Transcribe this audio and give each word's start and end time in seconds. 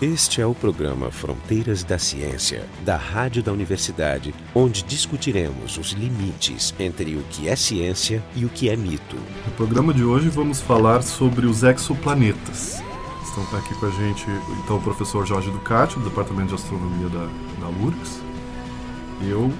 Este 0.00 0.40
é 0.40 0.46
o 0.46 0.54
programa 0.54 1.10
Fronteiras 1.10 1.82
da 1.82 1.98
Ciência, 1.98 2.66
da 2.84 2.96
Rádio 2.96 3.42
da 3.42 3.52
Universidade, 3.52 4.34
onde 4.54 4.82
discutiremos 4.82 5.78
os 5.78 5.92
limites 5.92 6.74
entre 6.78 7.16
o 7.16 7.22
que 7.30 7.48
é 7.48 7.56
ciência 7.56 8.22
e 8.36 8.44
o 8.44 8.48
que 8.48 8.68
é 8.68 8.76
mito. 8.76 9.16
No 9.46 9.52
programa 9.52 9.94
de 9.94 10.04
hoje 10.04 10.28
vamos 10.28 10.60
falar 10.60 11.02
sobre 11.02 11.46
os 11.46 11.62
exoplanetas. 11.62 12.82
Estão 13.22 13.58
aqui 13.58 13.74
com 13.76 13.86
a 13.86 13.90
gente 13.90 14.26
então 14.62 14.76
o 14.76 14.82
professor 14.82 15.26
Jorge 15.26 15.50
Ducati, 15.50 15.98
do 15.98 16.04
Departamento 16.04 16.48
de 16.48 16.54
Astronomia 16.54 17.08
da, 17.08 17.26
da 17.60 17.68
URGS, 17.68 18.20
eu, 19.22 19.50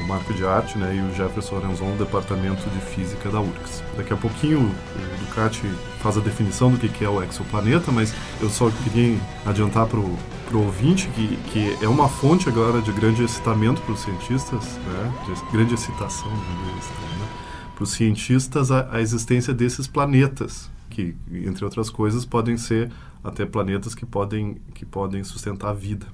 o 0.00 0.06
Marco 0.06 0.32
de 0.34 0.44
Arte, 0.44 0.78
né, 0.78 0.94
e 0.94 1.00
o 1.00 1.14
Jefferson 1.14 1.56
Arenzon, 1.56 1.92
do 1.96 2.04
Departamento 2.04 2.68
de 2.70 2.80
Física 2.80 3.30
da 3.30 3.40
URGS. 3.40 3.82
Daqui 3.96 4.12
a 4.12 4.16
pouquinho 4.16 4.60
o 4.60 5.24
Ducati 5.24 5.66
faz 6.00 6.16
a 6.16 6.20
definição 6.20 6.70
do 6.70 6.78
que 6.78 7.04
é 7.04 7.08
o 7.08 7.22
exoplaneta, 7.22 7.90
mas 7.90 8.14
eu 8.40 8.48
só 8.48 8.70
queria 8.84 9.18
adiantar 9.44 9.86
para 9.86 9.98
o 9.98 10.18
ouvinte 10.54 11.08
que, 11.08 11.36
que 11.50 11.84
é 11.84 11.88
uma 11.88 12.08
fonte 12.08 12.48
agora 12.48 12.80
de 12.80 12.92
grande 12.92 13.22
excitamento 13.22 13.80
para 13.82 13.92
os 13.92 14.00
cientistas, 14.00 14.78
né, 14.78 15.12
de 15.26 15.52
grande 15.52 15.74
excitação, 15.74 16.30
né, 16.30 17.28
para 17.74 17.84
os 17.84 17.90
cientistas 17.90 18.70
a, 18.70 18.88
a 18.90 19.00
existência 19.00 19.52
desses 19.52 19.86
planetas, 19.86 20.70
que, 20.88 21.14
entre 21.30 21.64
outras 21.64 21.90
coisas, 21.90 22.24
podem 22.24 22.56
ser 22.56 22.90
até 23.22 23.44
planetas 23.44 23.94
que 23.94 24.06
podem, 24.06 24.56
que 24.72 24.86
podem 24.86 25.22
sustentar 25.24 25.70
a 25.70 25.74
vida. 25.74 26.06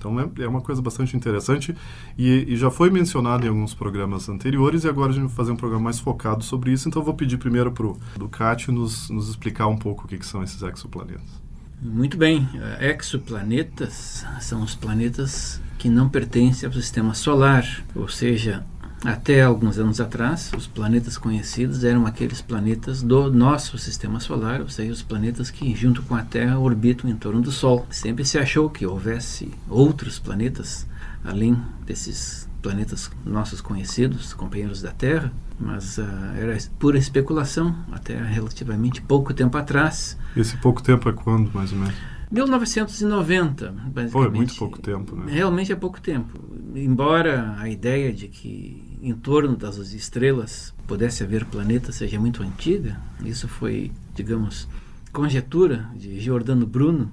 Então 0.00 0.18
é, 0.18 0.28
é 0.38 0.48
uma 0.48 0.62
coisa 0.62 0.80
bastante 0.80 1.14
interessante 1.14 1.76
e, 2.16 2.46
e, 2.48 2.56
já 2.56 2.70
foi 2.70 2.88
mencionado 2.88 3.44
em 3.44 3.50
alguns 3.50 3.74
programas 3.74 4.30
anteriores 4.30 4.84
e 4.84 4.88
agora 4.88 5.10
a 5.10 5.14
gente 5.14 5.26
vai 5.26 5.36
fazer 5.36 5.52
um 5.52 5.56
programa 5.56 5.84
mais 5.84 6.00
focado 6.00 6.42
sobre 6.42 6.72
isso. 6.72 6.88
Então 6.88 7.02
eu 7.02 7.04
vou 7.04 7.14
pedir 7.14 7.36
primeiro 7.36 7.70
para 7.70 7.86
o 7.86 7.98
Ducati 8.18 8.72
nos, 8.72 9.10
nos 9.10 9.28
explicar 9.28 9.66
um 9.66 9.76
pouco 9.76 10.06
o 10.06 10.08
que, 10.08 10.16
que 10.16 10.26
são 10.26 10.42
esses 10.42 10.60
exoplanetas. 10.62 11.40
Muito 11.82 12.16
bem. 12.16 12.48
Exoplanetas 12.80 14.24
são 14.40 14.62
os 14.62 14.74
planetas 14.74 15.60
que 15.78 15.88
não 15.88 16.08
pertencem 16.08 16.66
ao 16.66 16.72
sistema 16.72 17.14
solar, 17.14 17.64
ou 17.94 18.08
seja, 18.08 18.64
até 19.04 19.42
alguns 19.42 19.78
anos 19.78 20.00
atrás, 20.00 20.50
os 20.56 20.66
planetas 20.66 21.16
conhecidos 21.16 21.84
eram 21.84 22.06
aqueles 22.06 22.42
planetas 22.42 23.02
do 23.02 23.32
nosso 23.32 23.78
sistema 23.78 24.20
solar, 24.20 24.60
ou 24.60 24.68
seja, 24.68 24.92
os 24.92 25.02
planetas 25.02 25.50
que, 25.50 25.74
junto 25.74 26.02
com 26.02 26.14
a 26.14 26.22
Terra, 26.22 26.58
orbitam 26.58 27.08
em 27.08 27.16
torno 27.16 27.40
do 27.40 27.50
Sol. 27.50 27.86
Sempre 27.90 28.24
se 28.24 28.38
achou 28.38 28.68
que 28.68 28.86
houvesse 28.86 29.50
outros 29.68 30.18
planetas 30.18 30.86
além 31.24 31.56
desses 31.86 32.48
planetas 32.62 33.10
nossos 33.24 33.60
conhecidos, 33.60 34.34
companheiros 34.34 34.82
da 34.82 34.90
Terra, 34.90 35.32
mas 35.58 35.98
uh, 35.98 36.02
era 36.38 36.56
pura 36.78 36.98
especulação 36.98 37.74
até 37.92 38.16
relativamente 38.22 39.00
pouco 39.00 39.32
tempo 39.32 39.56
atrás. 39.56 40.16
Esse 40.36 40.56
pouco 40.56 40.82
tempo 40.82 41.08
é 41.08 41.12
quando, 41.12 41.52
mais 41.52 41.72
ou 41.72 41.78
menos? 41.78 41.94
1990, 42.30 43.72
basicamente. 43.88 44.26
É 44.26 44.30
muito 44.30 44.54
pouco 44.54 44.80
tempo, 44.80 45.16
né? 45.16 45.32
Realmente 45.32 45.72
é 45.72 45.76
pouco 45.76 46.00
tempo. 46.00 46.38
Embora 46.74 47.56
a 47.58 47.68
ideia 47.68 48.12
de 48.12 48.28
que 48.28 48.98
em 49.02 49.14
torno 49.14 49.56
das 49.56 49.76
estrelas 49.92 50.72
pudesse 50.86 51.24
haver 51.24 51.44
planetas 51.44 51.96
seja 51.96 52.20
muito 52.20 52.42
antiga, 52.42 53.00
isso 53.24 53.48
foi, 53.48 53.90
digamos, 54.14 54.68
conjetura 55.12 55.88
de 55.96 56.20
Giordano 56.20 56.66
Bruno 56.66 57.10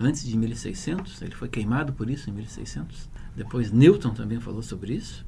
antes 0.00 0.26
de 0.26 0.36
1600, 0.36 1.22
ele 1.22 1.34
foi 1.34 1.48
queimado 1.48 1.92
por 1.92 2.10
isso 2.10 2.28
em 2.28 2.32
1600. 2.32 3.08
Depois 3.36 3.70
Newton 3.70 4.10
também 4.10 4.40
falou 4.40 4.62
sobre 4.62 4.94
isso, 4.94 5.24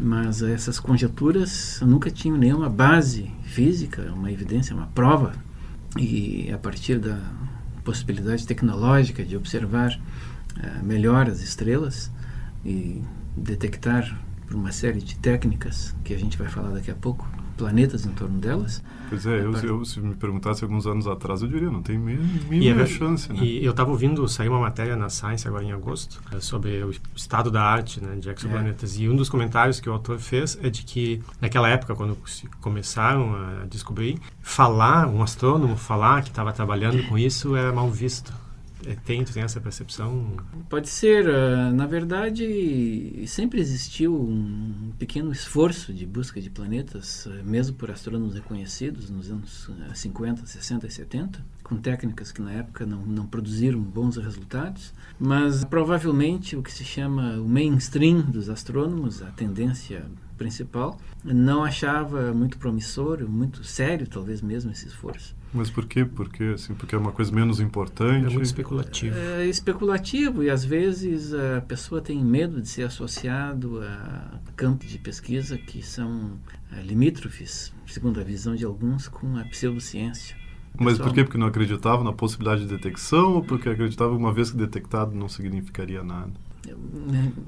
mas 0.00 0.42
essas 0.42 0.80
conjecturas 0.80 1.80
nunca 1.82 2.10
tinham 2.10 2.36
nenhuma 2.36 2.68
base 2.68 3.30
física, 3.44 4.12
uma 4.12 4.32
evidência, 4.32 4.74
uma 4.74 4.86
prova. 4.88 5.34
E 5.98 6.50
a 6.50 6.56
partir 6.56 6.98
da 6.98 7.20
possibilidade 7.84 8.46
tecnológica 8.46 9.24
de 9.24 9.36
observar 9.36 9.92
uh, 9.92 10.84
melhor 10.84 11.28
as 11.28 11.40
estrelas 11.40 12.10
e 12.64 13.02
detectar 13.36 14.18
por 14.46 14.56
uma 14.56 14.72
série 14.72 15.00
de 15.00 15.16
técnicas 15.16 15.94
que 16.04 16.14
a 16.14 16.18
gente 16.18 16.36
vai 16.36 16.48
falar 16.48 16.70
daqui 16.70 16.90
a 16.90 16.94
pouco, 16.94 17.28
planetas 17.56 18.06
em 18.06 18.10
torno 18.10 18.38
delas. 18.38 18.82
Pois 19.08 19.26
é, 19.26 19.40
eu, 19.40 19.52
eu, 19.52 19.84
se 19.84 20.00
me 20.00 20.14
perguntasse 20.14 20.64
alguns 20.64 20.86
anos 20.86 21.06
atrás, 21.06 21.42
eu 21.42 21.48
diria, 21.48 21.70
não 21.70 21.82
tem 21.82 21.98
mínima 21.98 22.82
é, 22.82 22.86
chance, 22.86 23.30
né? 23.30 23.40
E 23.42 23.64
eu 23.64 23.72
estava 23.72 23.90
ouvindo 23.90 24.26
sair 24.26 24.48
uma 24.48 24.60
matéria 24.60 24.96
na 24.96 25.10
Science 25.10 25.46
agora 25.46 25.62
em 25.64 25.72
agosto 25.72 26.22
é, 26.32 26.40
sobre 26.40 26.82
o 26.82 26.90
estado 27.14 27.50
da 27.50 27.62
arte 27.62 28.02
né, 28.02 28.16
de 28.16 28.30
exoplanetas. 28.30 28.96
É. 28.96 29.02
E 29.02 29.08
um 29.08 29.16
dos 29.16 29.28
comentários 29.28 29.80
que 29.80 29.88
o 29.88 29.92
autor 29.92 30.18
fez 30.18 30.58
é 30.62 30.70
de 30.70 30.82
que, 30.82 31.22
naquela 31.40 31.68
época, 31.68 31.94
quando 31.94 32.16
se 32.26 32.46
começaram 32.60 33.34
a 33.34 33.66
descobrir, 33.66 34.18
falar, 34.40 35.06
um 35.08 35.22
astrônomo 35.22 35.76
falar 35.76 36.22
que 36.22 36.30
estava 36.30 36.52
trabalhando 36.52 37.06
com 37.08 37.18
isso 37.18 37.54
era 37.54 37.72
mal 37.72 37.90
visto. 37.90 38.32
É, 38.86 38.94
tem, 38.94 39.24
tu 39.24 39.32
tem 39.32 39.42
essa 39.42 39.60
percepção? 39.60 40.36
Pode 40.68 40.88
ser. 40.88 41.26
Uh, 41.26 41.72
na 41.74 41.86
verdade, 41.86 43.24
sempre 43.26 43.60
existiu 43.60 44.14
um 44.14 44.92
pequeno 44.98 45.30
esforço 45.30 45.92
de 45.92 46.06
busca 46.06 46.40
de 46.40 46.50
planetas, 46.50 47.26
uh, 47.26 47.44
mesmo 47.44 47.76
por 47.76 47.90
astrônomos 47.90 48.34
reconhecidos, 48.34 49.10
nos 49.10 49.30
anos 49.30 49.70
50, 49.94 50.46
60 50.46 50.86
e 50.86 50.90
70, 50.90 51.44
com 51.62 51.76
técnicas 51.76 52.32
que 52.32 52.42
na 52.42 52.52
época 52.52 52.84
não, 52.84 53.04
não 53.06 53.26
produziram 53.26 53.80
bons 53.80 54.16
resultados, 54.16 54.92
mas 55.18 55.64
provavelmente 55.64 56.56
o 56.56 56.62
que 56.62 56.72
se 56.72 56.84
chama 56.84 57.38
o 57.38 57.48
mainstream 57.48 58.22
dos 58.22 58.48
astrônomos, 58.48 59.22
a 59.22 59.30
tendência 59.30 60.04
principal, 60.36 60.98
não 61.24 61.62
achava 61.62 62.34
muito 62.34 62.58
promissor, 62.58 63.28
muito 63.28 63.62
sério, 63.62 64.06
talvez 64.08 64.42
mesmo, 64.42 64.72
esse 64.72 64.88
esforço. 64.88 65.34
Mas 65.54 65.70
por 65.70 65.84
quê? 65.84 66.04
Porque, 66.04 66.44
assim, 66.54 66.74
porque 66.74 66.94
é 66.94 66.98
uma 66.98 67.12
coisa 67.12 67.30
menos 67.30 67.60
importante? 67.60 68.26
É 68.26 68.30
muito 68.30 68.42
especulativo. 68.42 69.16
É 69.16 69.46
especulativo 69.46 70.42
e 70.42 70.48
às 70.48 70.64
vezes 70.64 71.34
a 71.34 71.60
pessoa 71.60 72.00
tem 72.00 72.24
medo 72.24 72.60
de 72.60 72.68
ser 72.68 72.84
associado 72.84 73.80
a 73.82 74.38
campos 74.56 74.88
de 74.88 74.98
pesquisa 74.98 75.58
que 75.58 75.82
são 75.82 76.38
é, 76.72 76.80
limítrofes, 76.80 77.72
segundo 77.86 78.18
a 78.18 78.24
visão 78.24 78.54
de 78.54 78.64
alguns, 78.64 79.08
com 79.08 79.36
a 79.36 79.44
pseudociência. 79.44 80.36
Mas 80.78 80.98
por 80.98 81.12
quê? 81.12 81.22
Porque 81.22 81.36
não 81.36 81.46
acreditava 81.46 82.02
na 82.02 82.12
possibilidade 82.12 82.62
de 82.62 82.68
detecção 82.68 83.34
ou 83.34 83.42
porque 83.42 83.68
acreditava 83.68 84.12
que 84.12 84.16
uma 84.16 84.32
vez 84.32 84.50
que 84.50 84.56
detectado 84.56 85.14
não 85.14 85.28
significaria 85.28 86.02
nada? 86.02 86.32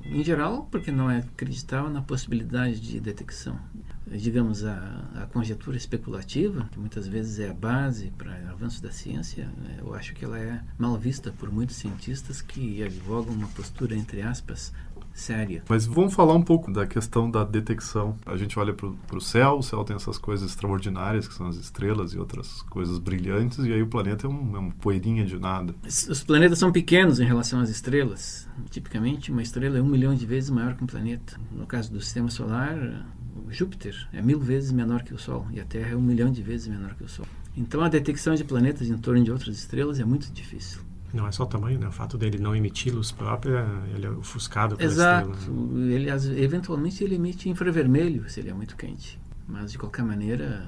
Em 0.05 0.25
geral, 0.25 0.69
porque 0.71 0.91
não 0.91 1.09
acreditava 1.09 1.89
na 1.89 2.03
possibilidade 2.03 2.81
de 2.81 2.99
detecção. 3.01 3.59
Digamos, 4.07 4.65
a, 4.65 5.09
a 5.15 5.27
conjectura 5.27 5.77
especulativa, 5.77 6.69
que 6.71 6.79
muitas 6.79 7.07
vezes 7.07 7.39
é 7.39 7.49
a 7.49 7.55
base 7.55 8.13
para 8.19 8.35
avanço 8.51 8.83
da 8.83 8.91
ciência, 8.91 9.47
né, 9.59 9.79
eu 9.79 9.95
acho 9.95 10.15
que 10.15 10.25
ela 10.25 10.39
é 10.39 10.61
mal 10.79 10.97
vista 10.97 11.33
por 11.33 11.51
muitos 11.51 11.77
cientistas 11.77 12.43
que 12.43 12.83
advogam 12.83 13.35
uma 13.35 13.49
postura, 13.49 13.97
entre 13.97 14.23
aspas, 14.23 14.73
séria. 15.15 15.63
Mas 15.69 15.87
vamos 15.87 16.13
falar 16.13 16.35
um 16.35 16.43
pouco 16.43 16.71
da 16.71 16.87
questão 16.87 17.31
da 17.31 17.45
detecção. 17.45 18.17
A 18.27 18.37
gente 18.37 18.59
olha 18.59 18.75
para 18.75 19.17
o 19.17 19.21
céu, 19.21 19.59
o 19.59 19.63
céu 19.63 19.85
tem 19.85 19.97
essas 19.97 20.19
coisas 20.19 20.51
extraordinárias, 20.51 21.29
que 21.29 21.35
são 21.35 21.47
as 21.47 21.57
estrelas 21.57 22.13
e 22.13 22.19
outras 22.19 22.63
coisas 22.63 22.99
brilhantes, 22.99 23.65
e 23.65 23.73
aí 23.73 23.81
o 23.81 23.87
planeta 23.87 24.27
é, 24.27 24.31
um, 24.31 24.57
é 24.57 24.59
uma 24.59 24.73
poeirinha 24.73 25.25
de 25.25 25.39
nada. 25.39 25.75
Os 25.87 26.23
planetas 26.25 26.59
são 26.59 26.73
pequenos 26.73 27.21
em 27.21 27.25
relação 27.25 27.61
às 27.61 27.71
estrelas. 27.71 28.49
Tipicamente, 28.71 29.31
uma 29.31 29.43
estrela 29.43 29.79
é 29.79 29.83
um 29.83 29.87
milhão 29.87 30.15
de 30.15 30.27
vezes 30.27 30.51
maior 30.51 30.75
que 30.75 30.83
um 30.83 30.87
planeta. 30.87 31.39
No 31.53 31.67
caso 31.67 31.93
do 31.93 32.01
sistema 32.01 32.29
solar, 32.29 33.07
Júpiter 33.49 34.09
é 34.13 34.21
mil 34.21 34.41
vezes 34.41 34.73
menor 34.73 35.03
que 35.03 35.15
o 35.15 35.19
Sol 35.19 35.47
e 35.53 35.61
a 35.61 35.65
Terra 35.65 35.91
é 35.93 35.97
um 35.97 36.01
milhão 36.01 36.31
de 36.31 36.43
vezes 36.43 36.67
menor 36.67 36.95
que 36.95 37.05
o 37.05 37.09
Sol. 37.09 37.27
Então 37.57 37.83
a 37.83 37.89
detecção 37.89 38.35
de 38.35 38.43
planetas 38.43 38.89
em 38.89 38.99
torno 38.99 39.23
de 39.23 39.31
outras 39.31 39.57
estrelas 39.57 40.01
é 40.01 40.05
muito 40.05 40.33
difícil. 40.33 40.81
Não 41.15 41.29
é 41.29 41.33
só 41.33 41.45
o 41.45 41.47
tamanho, 41.47 41.79
né? 41.79 41.87
O 41.87 41.93
fato 41.93 42.19
dele 42.19 42.39
não 42.39 42.57
emitir 42.57 42.93
luz 42.93 43.13
própria, 43.13 43.65
ele 43.95 44.05
é 44.05 44.11
ofuscado 44.11 44.77
pela 44.77 44.91
Exato. 44.91 45.31
estrela. 45.31 45.57
Né? 45.57 45.95
Ele, 45.95 46.43
eventualmente 46.43 47.05
ele 47.05 47.15
emite 47.15 47.49
infravermelho 47.49 48.29
se 48.29 48.41
ele 48.41 48.51
é 48.51 48.53
muito 48.53 48.77
quente. 48.77 49.21
Mas 49.47 49.71
de 49.71 49.79
qualquer 49.79 50.05
maneira, 50.05 50.67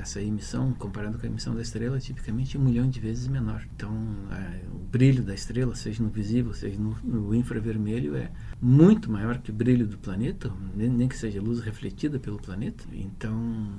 essa 0.00 0.20
emissão, 0.20 0.72
comparado 0.72 1.18
com 1.18 1.26
a 1.26 1.28
emissão 1.28 1.54
da 1.54 1.62
estrela, 1.62 1.96
é 1.96 2.00
tipicamente 2.00 2.56
um 2.56 2.60
milhão 2.60 2.88
de 2.88 3.00
vezes 3.00 3.26
menor. 3.28 3.66
Então, 3.74 3.92
é, 4.30 4.62
o 4.72 4.78
brilho 4.78 5.22
da 5.22 5.34
estrela, 5.34 5.74
seja 5.74 6.02
no 6.02 6.08
visível, 6.08 6.52
seja 6.54 6.78
no, 6.78 6.96
no, 7.02 7.34
infravermelho, 7.34 8.16
é 8.16 8.30
muito 8.60 9.10
maior 9.10 9.38
que 9.38 9.50
o 9.50 9.54
brilho 9.54 9.86
do 9.86 9.98
planeta, 9.98 10.52
nem, 10.74 10.88
nem, 10.88 11.08
que 11.08 11.16
seja 11.16 11.40
luz 11.40 11.60
refletida 11.60 12.18
pelo 12.18 12.38
planeta. 12.38 12.84
Então, 12.92 13.72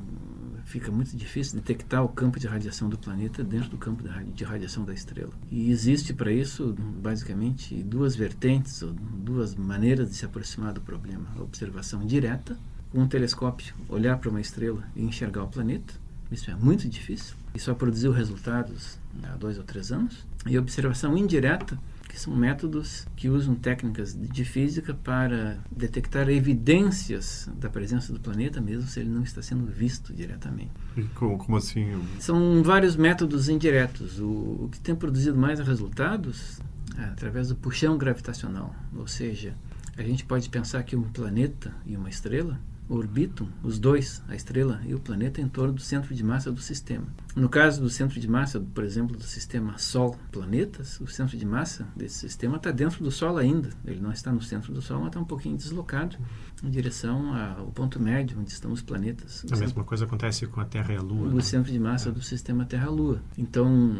fica 0.65 0.91
muito 0.91 1.15
difícil 1.15 1.55
detectar 1.55 2.03
o 2.03 2.09
campo 2.09 2.39
de 2.39 2.47
radiação 2.47 2.89
do 2.89 2.97
planeta 2.97 3.43
dentro 3.43 3.69
do 3.69 3.77
campo 3.77 4.03
de 4.33 4.43
radiação 4.43 4.83
da 4.83 4.93
estrela. 4.93 5.31
E 5.49 5.71
existe 5.71 6.13
para 6.13 6.31
isso, 6.31 6.75
basicamente, 7.01 7.75
duas 7.83 8.15
vertentes, 8.15 8.81
ou 8.81 8.91
duas 8.93 9.55
maneiras 9.55 10.09
de 10.09 10.15
se 10.15 10.25
aproximar 10.25 10.73
do 10.73 10.81
problema: 10.81 11.27
a 11.35 11.41
observação 11.41 12.05
direta 12.05 12.57
com 12.91 12.99
um 12.99 13.07
telescópio 13.07 13.75
olhar 13.89 14.17
para 14.17 14.29
uma 14.29 14.41
estrela 14.41 14.83
e 14.95 15.03
enxergar 15.03 15.43
o 15.43 15.47
planeta 15.47 16.06
isso 16.31 16.51
é 16.51 16.55
muito 16.55 16.87
difícil 16.87 17.35
e 17.53 17.59
só 17.59 17.73
produziu 17.73 18.11
resultados 18.11 18.97
há 19.23 19.35
dois 19.35 19.57
ou 19.57 19.63
três 19.63 19.91
anos. 19.91 20.25
E 20.45 20.57
observação 20.57 21.17
indireta, 21.17 21.77
que 22.07 22.19
são 22.19 22.35
métodos 22.35 23.05
que 23.15 23.29
usam 23.29 23.55
técnicas 23.55 24.13
de 24.13 24.45
física 24.45 24.93
para 24.93 25.57
detectar 25.71 26.29
evidências 26.29 27.49
da 27.59 27.69
presença 27.69 28.13
do 28.13 28.19
planeta, 28.19 28.61
mesmo 28.61 28.87
se 28.87 28.99
ele 28.99 29.09
não 29.09 29.23
está 29.23 29.41
sendo 29.41 29.65
visto 29.65 30.13
diretamente. 30.13 30.71
E 30.95 31.03
como, 31.03 31.37
como 31.37 31.57
assim? 31.57 32.01
São 32.19 32.63
vários 32.63 32.95
métodos 32.95 33.49
indiretos. 33.49 34.19
O, 34.19 34.25
o 34.25 34.69
que 34.71 34.79
tem 34.79 34.95
produzido 34.95 35.37
mais 35.37 35.59
resultados 35.59 36.59
através 36.97 37.49
do 37.49 37.55
puxão 37.55 37.97
gravitacional. 37.97 38.73
Ou 38.95 39.07
seja, 39.07 39.53
a 39.97 40.03
gente 40.03 40.25
pode 40.25 40.49
pensar 40.49 40.83
que 40.83 40.95
um 40.95 41.03
planeta 41.03 41.73
e 41.85 41.95
uma 41.95 42.09
estrela 42.09 42.59
orbitam, 42.89 43.47
os 43.63 43.79
dois, 43.79 44.21
a 44.27 44.35
estrela 44.35 44.81
e 44.85 44.93
o 44.93 44.99
planeta, 44.99 45.41
em 45.41 45.47
torno 45.47 45.73
do 45.73 45.81
centro 45.81 46.13
de 46.15 46.23
massa 46.23 46.51
do 46.51 46.61
sistema. 46.61 47.05
No 47.35 47.49
caso 47.49 47.81
do 47.81 47.89
centro 47.89 48.19
de 48.19 48.27
massa, 48.27 48.59
por 48.59 48.83
exemplo, 48.83 49.15
do 49.15 49.23
sistema 49.23 49.77
Sol-planetas, 49.77 50.99
o 50.99 51.07
centro 51.07 51.37
de 51.37 51.45
massa 51.45 51.87
desse 51.95 52.15
sistema 52.15 52.57
está 52.57 52.71
dentro 52.71 53.03
do 53.03 53.11
Sol 53.11 53.37
ainda. 53.37 53.69
Ele 53.85 53.99
não 53.99 54.11
está 54.11 54.31
no 54.31 54.41
centro 54.41 54.73
do 54.73 54.81
Sol, 54.81 54.97
mas 54.99 55.07
está 55.07 55.19
um 55.19 55.25
pouquinho 55.25 55.55
deslocado 55.55 56.17
em 56.63 56.69
direção 56.69 57.35
ao 57.35 57.67
ponto 57.67 57.99
médio, 57.99 58.39
onde 58.39 58.51
estão 58.51 58.71
os 58.71 58.81
planetas. 58.81 59.45
A 59.51 59.55
mesma 59.55 59.83
coisa 59.83 60.05
acontece 60.05 60.47
com 60.47 60.59
a 60.59 60.65
Terra 60.65 60.93
e 60.93 60.97
a 60.97 61.01
Lua. 61.01 61.27
O 61.27 61.35
né? 61.35 61.41
centro 61.41 61.71
de 61.71 61.79
massa 61.79 62.09
é. 62.09 62.11
do 62.11 62.21
sistema 62.21 62.65
Terra-Lua. 62.65 63.21
Então, 63.37 63.95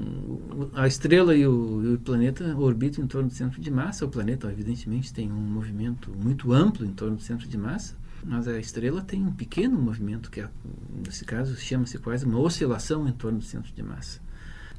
a 0.73 0.87
estrela 0.87 1.35
e 1.35 1.45
o, 1.45 1.83
e 1.83 1.93
o, 1.93 1.99
planeta 1.99 2.55
orbitam 2.55 3.03
em 3.03 3.07
torno 3.07 3.29
do 3.29 3.35
centro 3.35 3.61
de 3.61 3.69
massa. 3.69 4.05
O 4.05 4.09
planeta, 4.09 4.51
evidentemente, 4.51 5.13
tem 5.13 5.31
um 5.31 5.35
movimento 5.35 6.11
muito 6.11 6.51
amplo 6.53 6.85
em 6.85 6.91
torno 6.91 7.17
do 7.17 7.21
centro 7.21 7.47
de 7.47 7.57
massa. 7.57 7.95
Mas 8.23 8.47
a 8.47 8.59
estrela 8.59 9.01
tem 9.01 9.25
um 9.25 9.31
pequeno 9.31 9.79
movimento, 9.79 10.29
que 10.29 10.41
é, 10.41 10.49
nesse 11.05 11.23
caso 11.23 11.55
chama-se 11.55 11.97
quase 11.99 12.25
uma 12.25 12.39
oscilação 12.39 13.07
em 13.07 13.11
torno 13.11 13.39
do 13.39 13.43
centro 13.43 13.71
de 13.73 13.83
massa. 13.83 14.19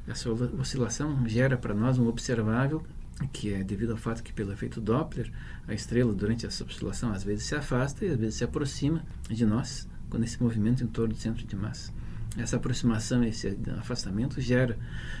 Essa 0.07 0.29
oscilação 0.29 1.27
gera 1.27 1.57
para 1.57 1.73
nós 1.73 1.97
um 1.97 2.07
observável 2.07 2.83
que 3.27 3.53
é 3.53 3.63
devido 3.63 3.91
ao 3.91 3.97
fato 3.97 4.23
que, 4.23 4.31
pelo 4.31 4.51
efeito 4.53 4.79
Doppler, 4.79 5.31
a 5.67 5.73
estrela, 5.73 6.13
durante 6.13 6.45
essa 6.45 6.63
oscilação, 6.63 7.11
às 7.11 7.23
vezes 7.23 7.45
se 7.45 7.55
afasta 7.55 8.05
e 8.05 8.09
às 8.09 8.17
vezes 8.17 8.35
se 8.35 8.43
aproxima 8.43 9.03
de 9.29 9.45
nós, 9.45 9.87
com 10.09 10.17
esse 10.23 10.41
movimento 10.41 10.83
em 10.83 10.87
torno 10.87 11.13
do 11.13 11.19
centro 11.19 11.45
de 11.45 11.55
massa. 11.55 11.91
Essa 12.37 12.55
aproximação, 12.55 13.23
esse 13.23 13.57
afastamento, 13.77 14.39
gera, 14.39 14.77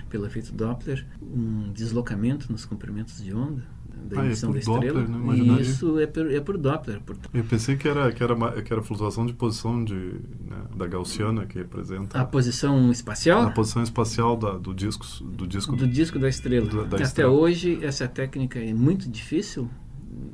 pelo 0.09 0.25
efeito 0.25 0.53
Doppler, 0.53 1.05
um 1.21 1.71
deslocamento 1.73 2.51
nos 2.51 2.65
comprimentos 2.65 3.21
de 3.21 3.33
onda, 3.33 3.63
da 4.03 4.21
ah, 4.21 4.25
emissão 4.25 4.49
é 4.49 4.53
da 4.53 4.59
estrela. 4.59 5.01
Doppler, 5.01 5.09
né? 5.09 5.37
E 5.37 5.61
isso 5.61 5.99
é 5.99 6.07
por, 6.07 6.31
é 6.31 6.39
por 6.39 6.57
Doppler. 6.57 7.01
Por... 7.01 7.17
Eu 7.33 7.43
pensei 7.43 7.75
que 7.75 7.87
era, 7.87 8.11
que, 8.11 8.23
era, 8.23 8.61
que 8.61 8.73
era 8.73 8.81
flutuação 8.81 9.25
de 9.25 9.33
posição 9.33 9.83
de, 9.83 9.93
né, 9.93 10.63
da 10.75 10.87
gaussiana 10.87 11.45
que 11.45 11.57
representa... 11.57 12.19
A 12.19 12.25
posição 12.25 12.91
espacial? 12.91 13.41
A 13.43 13.51
posição 13.51 13.83
espacial 13.83 14.37
da, 14.37 14.57
do, 14.57 14.73
disco, 14.73 15.05
do 15.23 15.47
disco... 15.47 15.75
Do 15.75 15.87
disco 15.87 16.17
da 16.17 16.29
estrela. 16.29 16.67
Da, 16.67 16.83
da 16.83 16.95
até 16.97 17.03
estrela. 17.03 17.31
hoje, 17.31 17.79
essa 17.81 18.07
técnica 18.07 18.59
é 18.59 18.73
muito 18.73 19.09
difícil 19.09 19.69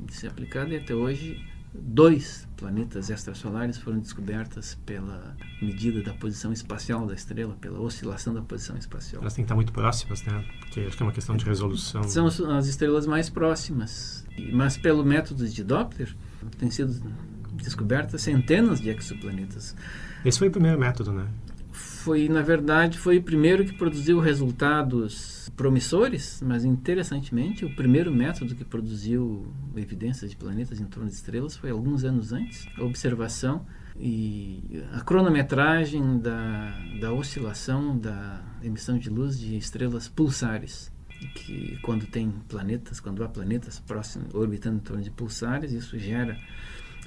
de 0.06 0.14
ser 0.14 0.28
aplicada 0.28 0.72
e 0.72 0.76
até 0.76 0.94
hoje 0.94 1.38
dois 1.80 2.46
planetas 2.56 3.10
extrasolares 3.10 3.76
foram 3.78 3.98
descobertas 3.98 4.76
pela 4.86 5.36
medida 5.60 6.02
da 6.02 6.14
posição 6.14 6.52
espacial 6.52 7.06
da 7.06 7.14
estrela, 7.14 7.56
pela 7.60 7.80
oscilação 7.80 8.32
da 8.32 8.42
posição 8.42 8.76
espacial. 8.76 9.22
Elas 9.22 9.34
têm 9.34 9.44
que 9.44 9.46
estar 9.46 9.54
muito 9.54 9.72
próximas, 9.72 10.22
né? 10.24 10.44
Porque 10.60 10.80
acho 10.80 10.96
que 10.96 11.02
é 11.02 11.06
uma 11.06 11.12
questão 11.12 11.36
de 11.36 11.44
resolução. 11.44 12.02
São 12.04 12.26
as 12.26 12.66
estrelas 12.66 13.06
mais 13.06 13.28
próximas. 13.28 14.24
Mas 14.52 14.76
pelo 14.76 15.04
método 15.04 15.48
de 15.48 15.64
Doppler, 15.64 16.14
têm 16.58 16.70
sido 16.70 16.94
descobertas 17.52 18.22
centenas 18.22 18.80
de 18.80 18.90
exoplanetas. 18.90 19.74
Esse 20.24 20.38
foi 20.38 20.48
o 20.48 20.50
primeiro 20.50 20.78
método, 20.78 21.12
né? 21.12 21.26
Foi, 22.06 22.28
na 22.28 22.40
verdade, 22.40 23.00
foi 23.00 23.18
o 23.18 23.22
primeiro 23.24 23.64
que 23.64 23.72
produziu 23.72 24.20
resultados 24.20 25.50
promissores, 25.56 26.40
mas 26.40 26.64
interessantemente, 26.64 27.64
o 27.64 27.74
primeiro 27.74 28.14
método 28.14 28.54
que 28.54 28.64
produziu 28.64 29.52
evidências 29.74 30.30
de 30.30 30.36
planetas 30.36 30.80
em 30.80 30.84
torno 30.84 31.08
de 31.08 31.16
estrelas 31.16 31.56
foi 31.56 31.70
alguns 31.70 32.04
anos 32.04 32.32
antes. 32.32 32.64
A 32.78 32.84
observação 32.84 33.66
e 33.98 34.84
a 34.92 35.00
cronometragem 35.00 36.20
da, 36.20 36.78
da 37.00 37.12
oscilação 37.12 37.98
da 37.98 38.40
emissão 38.62 38.96
de 38.96 39.10
luz 39.10 39.36
de 39.36 39.56
estrelas 39.56 40.06
pulsares 40.06 40.92
que 41.34 41.76
quando 41.82 42.06
tem 42.06 42.30
planetas, 42.46 43.00
quando 43.00 43.24
há 43.24 43.28
planetas 43.28 43.80
próximos 43.80 44.32
orbitando 44.32 44.76
em 44.76 44.80
torno 44.80 45.02
de 45.02 45.10
pulsares, 45.10 45.72
isso 45.72 45.98
gera 45.98 46.38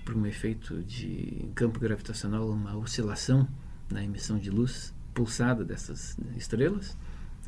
por 0.04 0.18
um 0.18 0.26
efeito 0.26 0.84
de 0.84 1.50
campo 1.56 1.80
gravitacional 1.80 2.50
uma 2.50 2.76
oscilação 2.76 3.48
na 3.92 4.04
emissão 4.04 4.38
de 4.38 4.50
luz 4.50 4.94
pulsada 5.14 5.64
dessas 5.64 6.18
estrelas 6.38 6.96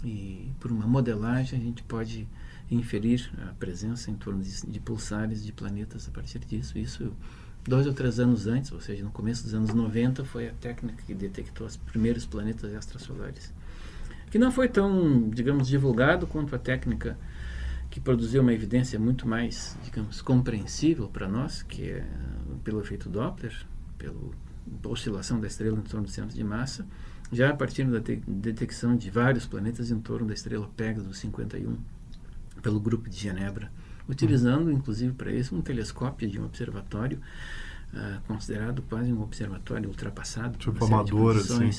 e 0.04 0.52
por 0.60 0.72
uma 0.72 0.88
modelagem 0.88 1.60
a 1.60 1.62
gente 1.62 1.84
pode 1.84 2.28
inferir 2.70 3.30
a 3.50 3.54
presença 3.54 4.10
em 4.10 4.16
torno 4.16 4.42
de, 4.42 4.66
de 4.66 4.80
pulsares 4.80 5.44
de 5.44 5.52
planetas 5.52 6.08
a 6.08 6.12
partir 6.12 6.40
disso. 6.40 6.78
Isso 6.78 7.12
dois 7.64 7.86
ou 7.86 7.94
três 7.94 8.20
anos 8.20 8.48
antes, 8.48 8.72
ou 8.72 8.80
seja, 8.80 9.04
no 9.04 9.12
começo 9.12 9.44
dos 9.44 9.54
anos 9.54 9.74
90, 9.74 10.26
foi 10.26 10.50
a 10.50 10.54
técnica 10.54 11.04
que 11.06 11.14
detectou 11.14 11.68
os 11.68 11.78
primeiros 11.78 12.26
planetas 12.26 12.74
extrasolares. 12.74 13.54
Que 14.32 14.40
não 14.40 14.52
foi 14.52 14.70
tão, 14.70 15.30
digamos, 15.30 15.68
divulgado 15.68 16.26
quanto 16.26 16.56
a 16.56 16.60
técnica 16.60 17.18
que 17.90 18.00
produziu 18.00 18.42
uma 18.42 18.54
evidência 18.54 18.98
muito 18.98 19.28
mais, 19.28 19.78
digamos, 19.84 20.22
compreensível 20.22 21.10
para 21.10 21.28
nós, 21.28 21.62
que 21.62 21.92
é 21.92 22.06
pelo 22.64 22.80
efeito 22.80 23.10
Doppler, 23.10 23.54
pela 23.98 24.16
oscilação 24.84 25.40
da 25.40 25.48
estrela 25.48 25.78
em 25.78 25.82
torno 25.82 26.06
do 26.06 26.12
centro 26.12 26.36
de 26.36 26.44
massa, 26.44 26.86
já 27.32 27.50
a 27.50 27.56
partir 27.56 27.86
da 27.86 28.00
detecção 28.28 28.96
de 28.96 29.10
vários 29.10 29.46
planetas 29.46 29.92
em 29.92 30.00
torno 30.00 30.28
da 30.28 30.34
estrela 30.34 30.70
Pegasus 30.76 31.18
51 31.18 31.78
pelo 32.62 32.80
grupo 32.80 33.10
de 33.10 33.18
Genebra, 33.18 33.72
utilizando 34.08 34.68
uhum. 34.68 34.74
inclusive 34.74 35.14
para 35.14 35.32
isso 35.32 35.56
um 35.56 35.62
telescópio 35.62 36.30
de 36.30 36.40
um 36.40 36.46
observatório 36.46 37.20
uh, 37.94 38.22
considerado 38.28 38.82
quase 38.84 39.12
um 39.12 39.22
observatório 39.22 39.90
ultrapassado 39.90 40.58
tipo 40.58 40.84
amador 40.84 41.38
assim 41.38 41.72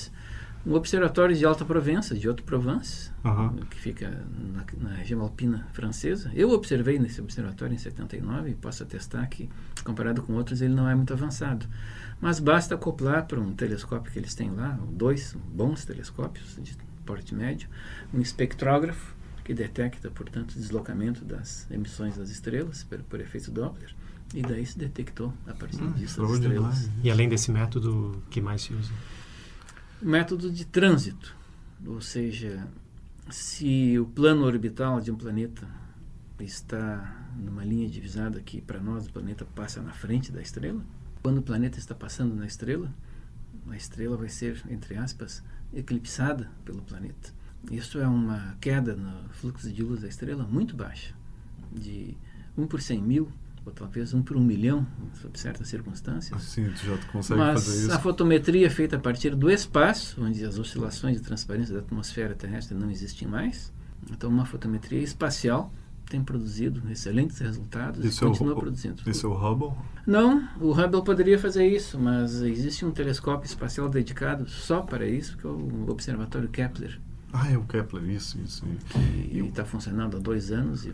um 0.64 0.74
observatório 0.74 1.34
de 1.34 1.44
Alta 1.44 1.64
Provença, 1.64 2.14
de 2.14 2.28
Haute-Provence, 2.28 3.10
uhum. 3.24 3.56
que 3.68 3.78
fica 3.78 4.24
na, 4.54 4.64
na, 4.80 4.94
região 4.94 5.20
alpina 5.20 5.66
francesa. 5.72 6.30
Eu 6.34 6.50
observei 6.50 6.98
nesse 6.98 7.20
observatório 7.20 7.74
em 7.74 7.78
79 7.78 8.50
e 8.50 8.54
posso 8.54 8.82
atestar 8.82 9.28
que, 9.28 9.48
comparado 9.84 10.22
com 10.22 10.34
outros, 10.34 10.62
ele 10.62 10.74
não 10.74 10.88
é 10.88 10.94
muito 10.94 11.12
avançado. 11.12 11.66
Mas 12.20 12.38
basta 12.38 12.76
acoplar 12.76 13.26
para 13.26 13.40
um 13.40 13.52
telescópio 13.52 14.12
que 14.12 14.18
eles 14.18 14.34
têm 14.34 14.50
lá, 14.50 14.78
dois 14.88 15.36
bons 15.52 15.84
telescópios 15.84 16.56
de 16.62 16.76
porte 17.04 17.34
médio, 17.34 17.68
um 18.14 18.20
espectrógrafo 18.20 19.16
que 19.44 19.52
detecta, 19.52 20.08
portanto, 20.10 20.52
o 20.52 20.54
deslocamento 20.54 21.24
das 21.24 21.68
emissões 21.68 22.16
das 22.16 22.30
estrelas 22.30 22.84
por, 22.84 22.98
por 23.00 23.20
efeito 23.20 23.50
Doppler. 23.50 23.92
E 24.32 24.40
daí 24.40 24.64
se 24.64 24.78
detectou 24.78 25.34
a 25.46 25.52
partir 25.52 25.82
hum, 25.82 25.92
disso 25.92 26.24
as 26.24 26.30
estrelas. 26.30 26.90
E 27.02 27.10
além 27.10 27.28
desse 27.28 27.50
método, 27.50 28.22
que 28.30 28.40
mais 28.40 28.62
se 28.62 28.72
usa? 28.72 28.92
Método 30.02 30.50
de 30.50 30.64
trânsito, 30.64 31.36
ou 31.86 32.00
seja, 32.00 32.66
se 33.30 33.96
o 34.00 34.04
plano 34.04 34.44
orbital 34.44 35.00
de 35.00 35.12
um 35.12 35.16
planeta 35.16 35.64
está 36.40 37.28
numa 37.36 37.64
linha 37.64 37.88
divisada 37.88 38.40
que 38.40 38.60
para 38.60 38.80
nós 38.80 39.06
o 39.06 39.12
planeta 39.12 39.44
passa 39.44 39.80
na 39.80 39.92
frente 39.92 40.32
da 40.32 40.42
estrela, 40.42 40.84
quando 41.22 41.38
o 41.38 41.42
planeta 41.42 41.78
está 41.78 41.94
passando 41.94 42.34
na 42.34 42.46
estrela, 42.46 42.92
a 43.68 43.76
estrela 43.76 44.16
vai 44.16 44.28
ser, 44.28 44.60
entre 44.68 44.96
aspas, 44.96 45.40
eclipsada 45.72 46.50
pelo 46.64 46.82
planeta. 46.82 47.32
Isso 47.70 48.00
é 48.00 48.08
uma 48.08 48.56
queda 48.60 48.96
no 48.96 49.28
fluxo 49.28 49.72
de 49.72 49.84
luz 49.84 50.00
da 50.00 50.08
estrela 50.08 50.42
muito 50.42 50.74
baixa, 50.74 51.14
de 51.70 52.16
1 52.58 52.66
por 52.66 52.82
100 52.82 53.00
mil, 53.00 53.32
talvez 53.70 54.12
1 54.12 54.22
por 54.22 54.36
1 54.36 54.40
milhão, 54.40 54.86
sob 55.20 55.38
certas 55.38 55.68
circunstâncias. 55.68 56.42
Sim, 56.42 56.70
tu 56.70 56.86
já 56.86 56.96
consegue 57.12 57.38
Mas 57.38 57.64
fazer 57.64 57.78
isso. 57.86 57.92
a 57.92 57.98
fotometria 57.98 58.66
é 58.66 58.70
feita 58.70 58.96
a 58.96 58.98
partir 58.98 59.34
do 59.36 59.50
espaço, 59.50 60.22
onde 60.22 60.44
as 60.44 60.58
oscilações 60.58 61.18
de 61.18 61.22
transparência 61.22 61.74
da 61.74 61.80
atmosfera 61.80 62.34
terrestre 62.34 62.76
não 62.76 62.90
existem 62.90 63.28
mais. 63.28 63.72
Então, 64.10 64.28
uma 64.28 64.44
fotometria 64.44 65.00
espacial 65.02 65.72
tem 66.12 66.22
produzido 66.22 66.82
excelentes 66.90 67.38
resultados 67.38 68.04
isso 68.04 68.22
e 68.22 68.28
continua 68.28 68.52
é 68.52 68.56
o, 68.56 68.58
produzindo. 68.58 69.02
Isso 69.06 69.26
é 69.26 69.28
o 69.30 69.32
Hubble? 69.32 69.72
Não, 70.06 70.46
o 70.60 70.72
Hubble 70.72 71.02
poderia 71.02 71.38
fazer 71.38 71.66
isso, 71.66 71.98
mas 71.98 72.42
existe 72.42 72.84
um 72.84 72.90
telescópio 72.90 73.46
espacial 73.46 73.88
dedicado 73.88 74.46
só 74.48 74.82
para 74.82 75.06
isso, 75.06 75.38
que 75.38 75.46
é 75.46 75.50
o 75.50 75.86
Observatório 75.88 76.48
Kepler. 76.48 77.00
Ah, 77.32 77.50
é 77.50 77.56
o 77.56 77.62
Kepler, 77.62 78.04
isso, 78.10 78.38
isso. 78.44 78.62
Que 79.30 79.38
está 79.38 79.64
funcionando 79.64 80.18
há 80.18 80.20
dois 80.20 80.52
anos 80.52 80.84
e 80.84 80.92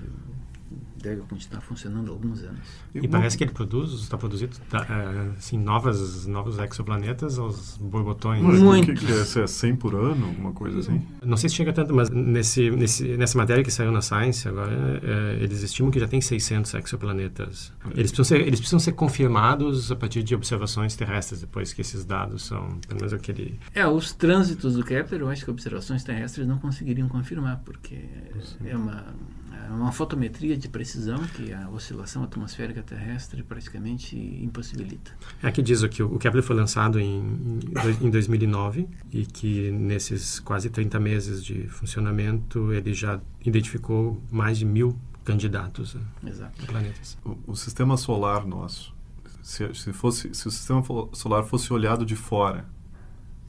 deve 0.99 1.23
continuar 1.23 1.61
funcionando 1.61 2.09
há 2.09 2.11
alguns 2.11 2.43
anos. 2.43 2.61
E, 2.95 2.99
e 2.99 3.09
parece 3.09 3.37
que 3.37 3.45
ele 3.45 3.53
produz, 3.53 3.93
está 3.93 4.19
produzindo 4.19 4.57
tá, 4.69 4.87
é, 4.89 5.37
assim, 5.37 5.59
novas, 5.59 6.27
novos 6.27 6.59
exoplanetas 6.59 7.39
aos 7.39 7.77
borbotões. 7.79 8.43
Muito. 8.43 8.91
O 8.91 8.95
que, 8.95 9.07
que 9.07 9.13
é? 9.13 9.43
é 9.43 9.47
100 9.47 9.77
por 9.77 9.95
ano, 9.95 10.27
alguma 10.27 10.53
coisa 10.53 10.81
assim? 10.81 11.03
Não 11.25 11.37
sei 11.37 11.49
se 11.49 11.57
chega 11.57 11.73
tanto, 11.73 11.95
mas 11.95 12.11
nesse, 12.11 12.71
nesse, 12.71 13.17
nessa 13.17 13.39
matéria 13.39 13.63
que 13.63 13.71
saiu 13.71 13.93
na 13.93 14.03
Science 14.03 14.49
agora, 14.49 15.01
é, 15.03 15.43
eles 15.43 15.63
estimam 15.63 15.91
que 15.91 16.01
já 16.01 16.09
tem 16.09 16.21
600 16.21 16.75
exoplanetas. 16.75 17.73
Eles 17.95 18.11
precisam, 18.11 18.25
ser, 18.25 18.47
eles 18.47 18.59
precisam 18.59 18.81
ser 18.81 18.93
confirmados 18.93 19.91
a 19.93 19.97
partir 19.97 20.23
de 20.23 20.35
observações 20.35 20.97
terrestres, 20.97 21.41
depois 21.41 21.73
que 21.73 21.81
esses 21.81 22.05
dados 22.05 22.45
são, 22.45 22.79
pelo 22.87 23.01
menos 23.01 23.13
aquele... 23.13 23.59
É, 23.75 23.87
os 23.87 24.13
trânsitos 24.13 24.75
do 24.75 24.85
Kepler, 24.85 25.23
eu 25.23 25.29
acho 25.29 25.45
que 25.45 25.51
observações 25.51 26.03
terrestres 26.03 26.47
não 26.47 26.59
conseguiriam 26.59 27.09
confirmar, 27.09 27.63
porque 27.65 27.97
Sim. 28.41 28.69
é 28.69 28.77
uma 28.77 29.05
uma 29.71 29.93
fotometria 29.93 30.57
de 30.57 30.69
precisão 30.69 31.19
que 31.35 31.53
a 31.53 31.69
oscilação 31.69 32.23
atmosférica 32.23 32.83
terrestre 32.83 33.43
praticamente 33.43 34.17
impossibilita. 34.17 35.13
É 35.43 35.51
que 35.51 35.63
diz 35.63 35.85
que 35.87 36.03
o 36.03 36.19
Kepler 36.19 36.43
foi 36.43 36.57
lançado 36.57 36.99
em, 36.99 37.61
em 38.01 38.11
2009 38.11 38.89
e 39.13 39.27
que 39.27 39.71
nesses 39.71 40.41
quase 40.41 40.71
30 40.71 40.99
meses 41.01 41.45
de 41.45 41.69
funcionamento 41.69 42.73
ele 42.73 42.93
já 42.95 43.21
identificou 43.45 44.23
mais 44.31 44.59
de 44.59 44.65
mil 44.65 44.99
candidatos 45.25 45.97
Exato. 46.25 46.63
a 46.63 46.67
planetas. 46.67 47.19
O, 47.25 47.53
o 47.53 47.57
sistema 47.57 47.97
solar 47.97 48.47
nosso, 48.47 48.95
se, 49.43 49.73
se, 49.75 49.93
fosse, 49.93 50.35
se 50.35 50.49
o 50.49 50.51
sistema 50.51 50.83
solar 51.13 51.45
fosse 51.45 51.73
olhado 51.73 52.05
de 52.05 52.17
fora, 52.17 52.67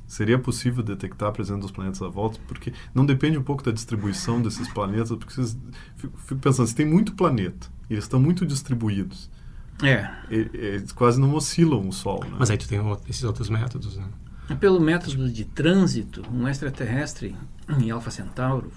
seria 0.09 0.37
possível 0.37 0.83
detectar 0.83 1.29
a 1.29 1.31
presença 1.31 1.61
dos 1.61 1.71
planetas 1.71 2.01
à 2.01 2.09
volta? 2.09 2.37
Porque 2.47 2.73
não 2.93 3.05
depende 3.05 3.37
um 3.37 3.43
pouco 3.43 3.63
da 3.63 3.71
distribuição 3.71 4.41
desses 4.41 4.67
planetas, 4.73 5.09
porque 5.11 5.33
vocês, 5.33 5.57
fico, 5.95 6.17
fico 6.19 6.41
pensando, 6.41 6.67
se 6.67 6.75
tem 6.75 6.85
muito 6.85 7.13
planeta 7.13 7.67
e 7.89 7.93
eles 7.93 8.03
estão 8.03 8.19
muito 8.19 8.45
distribuídos, 8.45 9.29
É. 9.81 10.09
eles 10.29 10.91
quase 10.91 11.21
não 11.21 11.33
oscilam 11.35 11.87
o 11.87 11.93
Sol. 11.93 12.21
Né? 12.25 12.35
Mas 12.39 12.49
aí 12.49 12.57
tu 12.57 12.67
tem 12.67 12.79
esses 13.07 13.23
outros 13.23 13.49
métodos, 13.49 13.95
né? 13.95 14.05
Pelo 14.59 14.79
método 14.81 15.29
de 15.31 15.45
trânsito, 15.45 16.23
um 16.33 16.47
extraterrestre 16.47 17.35
em 17.69 17.91
Alfa 17.91 18.09
Centauro, 18.09 18.71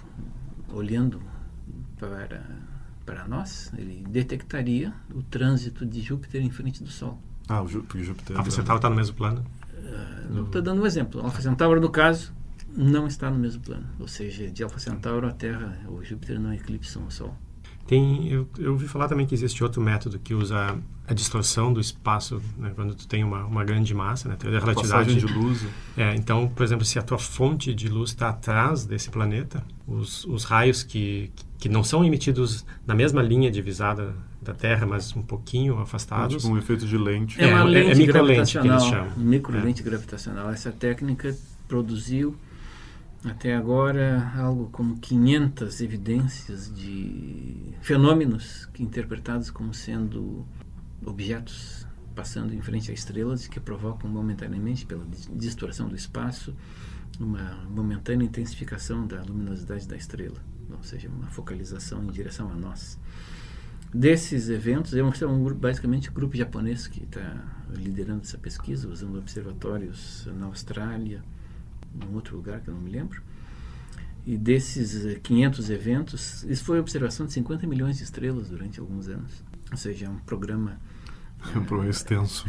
olhando 0.69 1.21
para, 1.99 2.43
para 3.07 3.27
nós, 3.27 3.73
ele 3.79 4.05
detectaria 4.09 4.93
o 5.15 5.23
trânsito 5.23 5.87
de 5.87 6.01
Júpiter 6.03 6.43
em 6.43 6.51
frente 6.51 6.83
do 6.85 6.91
Sol. 6.91 7.19
Ah, 7.49 7.63
o 7.63 7.67
Jú- 7.69 7.85
Júpiter... 7.95 8.39
A 8.39 8.45
Centauro 8.51 8.77
está 8.77 8.91
no 8.91 8.97
mesmo 8.97 9.17
plano? 9.17 9.43
Estou 10.45 10.63
dando 10.63 10.83
um 10.83 10.87
exemplo. 10.87 11.21
Alfa 11.21 11.43
Centauro, 11.43 11.81
no 11.81 11.91
caso, 11.91 12.33
não 12.77 13.07
está 13.07 13.31
no 13.31 13.39
mesmo 13.39 13.63
plano. 13.63 13.87
Ou 13.99 14.09
seja, 14.09 14.51
de 14.51 14.63
Alfa 14.63 14.79
Centauro, 14.79 15.27
a 15.27 15.33
Terra, 15.33 15.79
o 15.89 16.03
Júpiter 16.03 16.41
não 16.41 16.53
eclipsam 16.53 17.07
o 17.07 17.11
Sol. 17.11 17.37
Tem, 17.87 18.29
eu, 18.29 18.49
eu 18.59 18.73
ouvi 18.73 18.87
falar 18.87 19.09
também 19.09 19.27
que 19.27 19.35
existe 19.35 19.63
outro 19.63 19.83
método 19.83 20.19
que 20.19 20.35
usa 20.35 20.79
a 21.07 21.13
distorção 21.13 21.73
do 21.73 21.81
espaço, 21.81 22.41
né, 22.57 22.73
quando 22.75 22.95
tu 22.95 23.09
tem 23.09 23.25
uma, 23.25 23.45
uma 23.45 23.65
grande 23.65 23.93
massa, 23.93 24.29
né, 24.29 24.37
teoria 24.37 24.61
da 24.61 24.67
relatividade. 24.67 25.15
Passagem 25.15 25.27
de 25.27 25.33
luz. 25.33 25.67
É, 25.97 26.15
então, 26.15 26.49
por 26.49 26.63
exemplo, 26.63 26.85
se 26.85 26.99
a 26.99 27.03
tua 27.03 27.19
fonte 27.19 27.75
de 27.75 27.89
luz 27.89 28.11
está 28.11 28.29
atrás 28.29 28.87
desse 28.87 29.11
planeta, 29.11 29.65
os, 29.87 30.25
os 30.27 30.45
raios 30.45 30.85
que, 30.85 31.33
que 31.35 31.45
não 31.69 31.83
são 31.85 32.05
emitidos 32.05 32.65
na 32.87 32.95
mesma 32.95 33.23
linha 33.23 33.51
divisada 33.51 34.15
da 34.41 34.53
Terra, 34.55 34.87
mas 34.87 35.15
um 35.17 35.23
pouquinho 35.23 35.79
É 35.79 35.83
afastados, 35.83 36.43
tipo 36.43 36.53
um 36.53 36.59
efeito 36.59 36.87
de 36.87 36.97
lente. 36.99 37.41
É, 37.41 37.47
uma 37.47 37.59
É, 37.59 37.61
é 37.61 37.65
lente 37.65 37.99
microlente 37.99 38.53
que 38.53 38.59
eles 38.59 38.69
gravitacional. 38.69 38.91
chamam. 39.11 39.17
Microlente 39.19 39.83
gravitacional. 39.83 40.51
Essa 40.51 40.73
técnica 40.73 41.37
produziu 41.69 42.37
até 43.25 43.55
agora 43.55 44.33
algo 44.37 44.69
como 44.73 44.97
500 44.99 45.81
evidências 45.81 46.75
de 46.75 47.73
fenômenos 47.81 48.67
que 48.73 48.83
interpretados 48.83 49.49
como 49.51 49.73
sendo 49.73 50.45
objetos 51.07 51.87
passando 52.15 52.53
em 52.55 52.61
frente 52.61 52.91
a 52.91 52.95
estrelas 52.95 53.47
e 53.47 53.51
que 53.51 53.59
provocam 53.61 54.11
momentaneamente 54.11 54.85
pela 54.85 55.05
dis- 55.05 55.31
distorção 55.33 55.89
do 55.89 55.97
espaço 55.97 56.55
uma 57.21 57.65
momentânea 57.71 58.25
intensificação 58.25 59.07
da 59.07 59.23
luminosidade 59.23 59.87
da 59.87 59.97
estrela, 59.97 60.37
ou 60.77 60.83
seja, 60.83 61.09
uma 61.09 61.29
focalização 61.29 62.03
em 62.05 62.09
direção 62.09 62.51
a 62.51 62.55
nós 62.55 62.99
desses 63.93 64.49
eventos, 64.49 64.95
é 64.95 65.03
um, 65.03 65.55
basicamente 65.55 66.11
um 66.11 66.15
grupo 66.15 66.37
japonês 66.37 66.87
que 66.87 67.03
está 67.03 67.45
liderando 67.71 68.23
essa 68.23 68.39
pesquisa, 68.39 68.89
usando 68.89 69.19
observatórios 69.19 70.27
na 70.39 70.47
Austrália, 70.47 71.23
num 71.95 72.15
outro 72.15 72.37
lugar 72.37 72.61
que 72.61 72.69
eu 72.69 72.75
não 72.75 72.81
me 72.81 72.91
lembro. 72.91 73.23
E 74.25 74.37
desses 74.39 75.05
eh, 75.05 75.19
500 75.23 75.71
eventos, 75.71 76.45
isso 76.45 76.65
foi 76.65 76.79
observação 76.79 77.27
de 77.27 77.33
50 77.33 77.67
milhões 77.67 77.99
de 77.99 78.05
estrelas 78.05 78.49
durante 78.49 78.81
alguns 78.81 79.09
anos. 79.09 79.45
Ou 79.71 79.77
seja, 79.77 80.07
é 80.07 80.09
um 80.09 80.19
programa. 80.19 80.81
É 81.55 81.59
um 81.59 81.65
problema 81.65 81.91
extenso. 81.91 82.47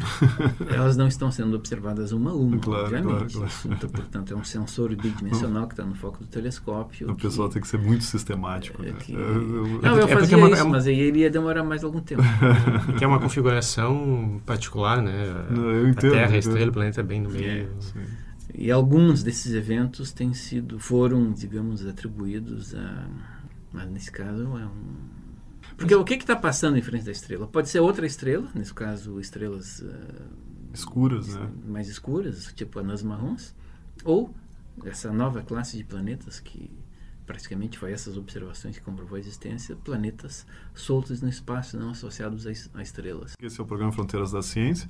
Elas 0.69 0.95
não 0.95 1.07
estão 1.07 1.31
sendo 1.31 1.55
observadas 1.55 2.11
uma 2.11 2.31
a 2.31 2.33
uma, 2.35 2.57
Claro, 2.59 2.83
obviamente. 2.85 3.33
claro, 3.33 3.47
Isso, 3.49 3.67
então, 3.71 3.89
portanto, 3.89 4.33
é 4.33 4.37
um 4.37 4.43
sensor 4.43 4.95
bidimensional 4.95 5.67
que 5.67 5.73
está 5.73 5.83
no 5.83 5.95
foco 5.95 6.19
do 6.19 6.27
telescópio. 6.27 7.09
O 7.11 7.15
que- 7.15 7.23
pessoal 7.23 7.49
tem 7.49 7.61
que 7.61 7.67
ser 7.67 7.79
muito 7.79 8.03
sistemático. 8.03 8.81
é 8.83 8.91
né? 8.91 8.95
que- 8.99 9.13
Eu- 9.13 9.21
eu- 9.21 9.81
Não, 9.81 9.97
eu 9.97 9.97
é 9.97 9.99
porque 10.01 10.13
fazia 10.15 10.35
é 10.35 10.39
uma- 10.39 10.49
isso, 10.49 10.59
é 10.61 10.63
uma- 10.63 10.71
mas 10.73 10.87
aí 10.87 10.99
iria 10.99 11.29
demorar 11.29 11.63
mais 11.63 11.83
algum 11.83 11.99
tempo. 11.99 12.21
que 12.97 13.03
é 13.03 13.07
uma 13.07 13.19
configuração 13.19 14.39
particular, 14.45 15.01
né? 15.01 15.45
Não, 15.49 15.69
eu 15.71 15.85
a 15.85 15.89
entendo, 15.89 16.11
Terra, 16.11 16.27
a 16.31 16.35
eu 16.35 16.39
estrela, 16.39 16.59
entendo. 16.59 16.69
o 16.69 16.73
planeta 16.73 16.99
é 16.99 17.03
bem 17.03 17.21
no 17.21 17.29
meio. 17.29 17.69
É. 17.97 18.23
E 18.55 18.71
alguns 18.71 19.23
desses 19.23 19.53
eventos 19.53 20.11
têm 20.11 20.33
sido, 20.33 20.77
foram, 20.79 21.31
digamos, 21.31 21.85
atribuídos 21.85 22.75
a, 22.75 23.07
mas 23.73 23.89
nesse 23.89 24.11
caso 24.11 24.43
é 24.43 24.65
um, 24.65 24.69
porque 25.77 25.95
o 25.95 26.03
que 26.03 26.13
está 26.15 26.35
passando 26.35 26.77
em 26.77 26.81
frente 26.81 27.05
da 27.05 27.11
estrela? 27.11 27.47
Pode 27.47 27.69
ser 27.69 27.79
outra 27.79 28.05
estrela, 28.05 28.47
nesse 28.53 28.73
caso 28.73 29.19
estrelas 29.19 29.83
ah, 29.85 30.25
Escuras, 30.73 31.27
né? 31.27 31.49
mais 31.67 31.87
escuras, 31.87 32.51
tipo 32.55 32.79
anãs 32.79 33.03
marrons, 33.03 33.53
ou 34.03 34.33
essa 34.85 35.11
nova 35.13 35.41
classe 35.41 35.77
de 35.77 35.83
planetas 35.83 36.39
que 36.39 36.69
praticamente 37.25 37.77
foi 37.77 37.91
essas 37.91 38.17
observações 38.17 38.77
que 38.77 38.83
comprovou 38.83 39.15
a 39.15 39.19
existência, 39.19 39.75
planetas 39.75 40.45
soltos 40.73 41.21
no 41.21 41.29
espaço, 41.29 41.77
não 41.77 41.91
associados 41.91 42.45
a, 42.47 42.51
es- 42.51 42.69
a 42.73 42.81
estrelas. 42.81 43.33
Esse 43.41 43.59
é 43.59 43.63
o 43.63 43.65
programa 43.67 43.91
Fronteiras 43.91 44.31
da 44.31 44.41
Ciência. 44.41 44.89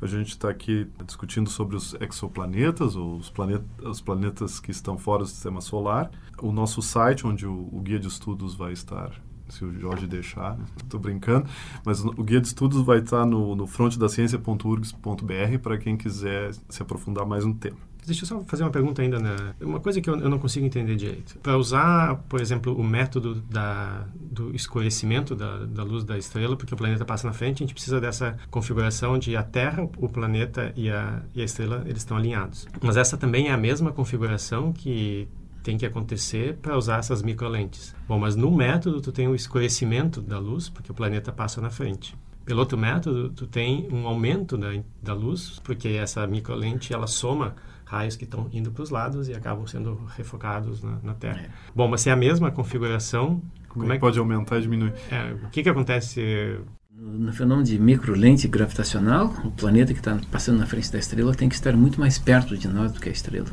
A 0.00 0.06
gente 0.06 0.30
está 0.30 0.50
aqui 0.50 0.88
discutindo 1.06 1.48
sobre 1.48 1.76
os 1.76 1.94
exoplanetas, 2.00 2.96
os, 2.96 3.30
planet, 3.30 3.62
os 3.82 4.00
planetas 4.00 4.58
que 4.60 4.70
estão 4.70 4.96
fora 4.98 5.22
do 5.22 5.28
sistema 5.28 5.60
solar. 5.60 6.10
O 6.42 6.52
nosso 6.52 6.80
site, 6.82 7.26
onde 7.26 7.46
o, 7.46 7.68
o 7.72 7.80
guia 7.80 7.98
de 7.98 8.08
estudos 8.08 8.54
vai 8.54 8.72
estar, 8.72 9.12
se 9.48 9.64
o 9.64 9.72
Jorge 9.78 10.06
deixar, 10.06 10.58
estou 10.76 10.98
brincando, 11.00 11.46
mas 11.84 12.04
o, 12.04 12.10
guia 12.22 12.40
de 12.40 12.46
estudos 12.46 12.82
vai 12.82 12.98
estar 12.98 13.26
no, 13.26 13.54
no 13.54 13.66
frontedaciencia.urgs.br 13.66 15.58
para 15.62 15.78
quem 15.78 15.96
quiser 15.96 16.52
se 16.68 16.82
aprofundar 16.82 17.26
mais 17.26 17.44
no 17.44 17.54
tema. 17.54 17.78
Deixa 18.06 18.24
eu 18.24 18.28
só 18.28 18.40
fazer 18.40 18.62
uma 18.64 18.70
pergunta 18.70 19.00
ainda. 19.00 19.18
Né? 19.18 19.34
Uma 19.60 19.80
coisa 19.80 20.00
que 20.00 20.08
eu, 20.08 20.18
eu 20.18 20.28
não 20.28 20.38
consigo 20.38 20.66
entender 20.66 20.94
direito. 20.94 21.38
Para 21.38 21.56
usar, 21.56 22.16
por 22.28 22.40
exemplo, 22.40 22.76
o 22.76 22.84
método 22.84 23.36
da, 23.50 24.06
do 24.14 24.54
escurecimento 24.54 25.34
da, 25.34 25.64
da 25.64 25.82
luz 25.82 26.04
da 26.04 26.18
estrela, 26.18 26.56
porque 26.56 26.74
o 26.74 26.76
planeta 26.76 27.04
passa 27.04 27.26
na 27.26 27.32
frente, 27.32 27.62
a 27.62 27.66
gente 27.66 27.72
precisa 27.72 28.00
dessa 28.00 28.36
configuração 28.50 29.18
de 29.18 29.36
a 29.36 29.42
Terra, 29.42 29.88
o 29.96 30.08
planeta 30.08 30.72
e 30.76 30.90
a, 30.90 31.22
e 31.34 31.40
a 31.40 31.44
estrela 31.44 31.82
eles 31.86 31.98
estão 31.98 32.16
alinhados. 32.16 32.66
Mas 32.82 32.96
essa 32.96 33.16
também 33.16 33.48
é 33.48 33.52
a 33.52 33.56
mesma 33.56 33.90
configuração 33.90 34.72
que 34.72 35.26
tem 35.64 35.78
que 35.78 35.86
acontecer 35.86 36.58
para 36.60 36.76
usar 36.76 36.98
essas 36.98 37.22
microlentes. 37.22 37.96
Bom, 38.06 38.18
mas 38.18 38.36
no 38.36 38.54
método 38.54 39.00
tu 39.00 39.10
tem 39.10 39.26
o 39.26 39.34
escurecimento 39.34 40.20
da 40.20 40.38
luz, 40.38 40.68
porque 40.68 40.92
o 40.92 40.94
planeta 40.94 41.32
passa 41.32 41.60
na 41.60 41.70
frente. 41.70 42.14
Pelo 42.44 42.60
outro 42.60 42.76
método, 42.76 43.30
tu 43.30 43.46
tem 43.46 43.88
um 43.90 44.06
aumento 44.06 44.58
da, 44.58 44.68
da 45.02 45.14
luz, 45.14 45.58
porque 45.64 45.88
essa 45.88 46.26
microlente 46.26 46.92
ela 46.92 47.06
soma 47.06 47.54
raios 47.86 48.14
que 48.14 48.24
estão 48.24 48.48
indo 48.52 48.70
para 48.70 48.82
os 48.82 48.90
lados 48.90 49.28
e 49.28 49.32
acabam 49.32 49.66
sendo 49.66 49.98
refocados 50.14 50.82
na, 50.82 50.98
na 51.02 51.14
Terra. 51.14 51.40
É. 51.40 51.48
Bom, 51.74 51.88
mas 51.88 52.02
se 52.02 52.10
é 52.10 52.12
a 52.12 52.16
mesma 52.16 52.50
configuração, 52.50 53.40
Como, 53.68 53.90
é 53.90 53.94
que 53.94 54.00
pode 54.00 54.18
aumentar 54.18 54.58
e 54.58 54.62
diminuir? 54.62 54.92
é, 55.10 55.32
o 55.46 55.48
que 55.48 55.62
que 55.62 55.68
acontece? 55.70 56.60
No, 56.90 57.12
no 57.12 57.32
fenômeno 57.32 57.64
de 57.66 57.78
microlente 57.78 58.46
gravitacional, 58.46 59.34
o 59.42 59.50
planeta 59.50 59.94
que 59.94 60.00
está 60.00 60.20
passando 60.30 60.58
na 60.58 60.66
frente 60.66 60.92
da 60.92 60.98
estrela 60.98 61.34
tem 61.34 61.48
que 61.48 61.54
estar 61.54 61.74
muito 61.74 61.98
mais 61.98 62.18
perto 62.18 62.54
de 62.56 62.68
nós 62.68 62.92
do 62.92 63.00
que 63.00 63.08
a 63.08 63.12
estrela. 63.12 63.48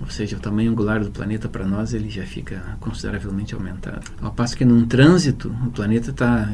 Ou 0.00 0.08
seja, 0.08 0.36
o 0.36 0.40
tamanho 0.40 0.70
angular 0.70 1.02
do 1.04 1.10
planeta 1.10 1.48
para 1.48 1.66
nós 1.66 1.92
ele 1.92 2.08
já 2.08 2.24
fica 2.24 2.76
consideravelmente 2.80 3.54
aumentado. 3.54 4.10
Ao 4.20 4.32
passo 4.32 4.56
que 4.56 4.64
num 4.64 4.86
trânsito, 4.86 5.54
o 5.66 5.70
planeta 5.70 6.10
está 6.10 6.48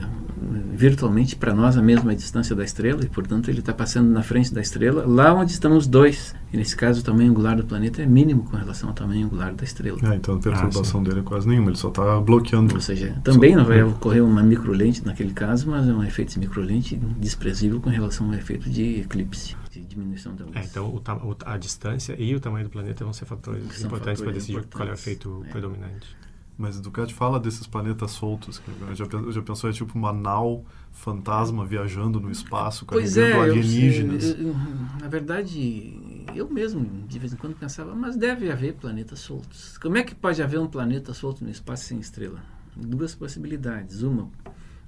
virtualmente 0.74 1.34
para 1.36 1.52
nós 1.52 1.76
a 1.76 1.82
mesma 1.82 2.14
distância 2.14 2.54
da 2.54 2.64
estrela 2.64 3.02
e, 3.02 3.08
portanto, 3.08 3.48
ele 3.48 3.60
está 3.60 3.72
passando 3.72 4.08
na 4.10 4.22
frente 4.22 4.52
da 4.54 4.60
estrela, 4.60 5.04
lá 5.06 5.34
onde 5.34 5.52
estamos 5.52 5.86
dois. 5.86 6.34
E 6.52 6.56
nesse 6.56 6.76
caso, 6.76 7.00
o 7.00 7.02
tamanho 7.02 7.30
angular 7.30 7.56
do 7.56 7.64
planeta 7.64 8.00
é 8.00 8.06
mínimo 8.06 8.44
com 8.44 8.56
relação 8.56 8.88
ao 8.88 8.94
tamanho 8.94 9.26
angular 9.26 9.52
da 9.54 9.64
estrela. 9.64 9.98
É, 10.02 10.14
então 10.14 10.36
a 10.36 10.38
perturbação 10.38 11.02
dele 11.02 11.20
é 11.20 11.22
quase 11.22 11.48
nenhuma, 11.48 11.70
ele 11.70 11.76
só 11.76 11.88
está 11.88 12.20
bloqueando. 12.20 12.74
Ou 12.74 12.80
seja, 12.80 13.16
também 13.24 13.54
não 13.54 13.64
vai 13.64 13.82
ocorrer 13.82 14.24
uma 14.24 14.42
microlente 14.42 15.04
naquele 15.04 15.32
caso, 15.32 15.68
mas 15.68 15.88
é 15.88 15.92
um 15.92 16.02
efeito 16.02 16.32
de 16.34 16.38
microlente 16.38 16.96
desprezível 17.18 17.80
com 17.80 17.90
relação 17.90 18.28
ao 18.28 18.34
efeito 18.34 18.70
de 18.70 19.00
eclipse, 19.00 19.56
de 19.80 19.86
diminuição 19.86 20.34
da 20.34 20.44
luz. 20.44 20.56
É, 20.56 20.64
então 20.64 20.86
o, 20.88 20.96
o- 20.98 21.36
a 21.44 21.56
distância 21.56 22.14
e 22.18 22.34
o 22.34 22.40
tamanho 22.40 22.64
do 22.64 22.70
planeta 22.70 23.04
vão 23.04 23.12
ser 23.12 23.24
fatores 23.26 23.82
importantes 23.82 24.22
para 24.22 24.32
decidir 24.32 24.54
qual 24.54 24.60
é 24.60 24.62
o 24.62 24.66
importantes, 24.94 25.00
efeito 25.02 25.42
é. 25.46 25.50
predominante. 25.50 26.16
Mas 26.60 26.80
Ducati 26.80 27.14
fala 27.14 27.38
desses 27.38 27.68
planetas 27.68 28.10
soltos. 28.10 28.58
que 28.58 28.68
eu 28.68 28.94
já, 28.94 29.04
eu 29.04 29.30
já 29.30 29.40
pensou, 29.42 29.70
é 29.70 29.72
tipo 29.72 29.96
uma 29.96 30.12
nau 30.12 30.64
fantasma 30.90 31.64
viajando 31.64 32.18
no 32.18 32.28
espaço, 32.32 32.84
Pois 32.84 33.14
carregando 33.14 33.44
é, 33.46 33.50
alienígenas. 33.50 34.24
eu- 34.30 34.48
eu- 34.48 34.54
na 35.00 35.06
verdade, 35.08 36.24
eu 36.34 36.50
mesmo 36.50 36.84
de 37.06 37.16
vez 37.18 37.32
em 37.32 37.36
quando 37.36 37.54
pensava, 37.54 37.94
mas 37.94 38.16
deve 38.16 38.50
haver 38.50 38.74
planetas 38.74 39.20
soltos. 39.20 39.78
Como 39.78 39.96
é 39.98 40.02
que 40.02 40.16
pode 40.16 40.42
haver 40.42 40.58
um 40.58 40.66
planeta 40.66 41.14
solto 41.14 41.44
no 41.44 41.50
espaço 41.50 41.84
sem 41.84 42.00
estrela? 42.00 42.42
Duas 42.76 43.14
possibilidades. 43.14 44.02
Uma, 44.02 44.28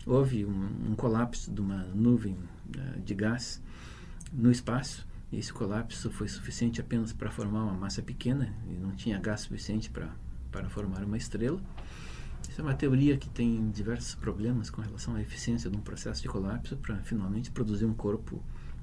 houve 0.04 0.44
um, 0.44 0.68
um 0.90 0.94
colapso 0.96 1.52
de 1.52 1.60
uma 1.60 1.84
nuvem 1.94 2.36
eh, 2.76 2.98
de 3.04 3.14
gás 3.14 3.62
no 4.32 4.50
espaço. 4.50 5.06
Esse 5.32 5.52
colapso 5.52 6.10
foi 6.10 6.28
suficiente 6.28 6.80
apenas 6.80 7.12
para 7.12 7.30
formar 7.30 7.62
uma 7.62 7.74
massa 7.74 8.02
pequena 8.02 8.52
e 8.68 8.74
não 8.74 8.90
tinha 8.92 9.18
gás 9.18 9.42
suficiente 9.42 9.88
para, 9.88 10.08
para 10.50 10.68
formar 10.68 11.04
uma 11.04 11.16
estrela. 11.16 11.60
Isso 12.48 12.60
é 12.60 12.64
uma 12.64 12.74
teoria 12.74 13.16
que 13.16 13.28
tem 13.28 13.70
diversos 13.70 14.14
problemas 14.14 14.70
com 14.70 14.82
relação 14.82 15.14
à 15.14 15.20
eficiência 15.20 15.70
de 15.70 15.76
um 15.76 15.80
processo 15.80 16.22
de 16.22 16.28
colapso 16.28 16.76
para 16.76 16.96
finalmente 16.96 17.50
produzir 17.50 17.84
um 17.84 17.94
corpo 17.94 18.42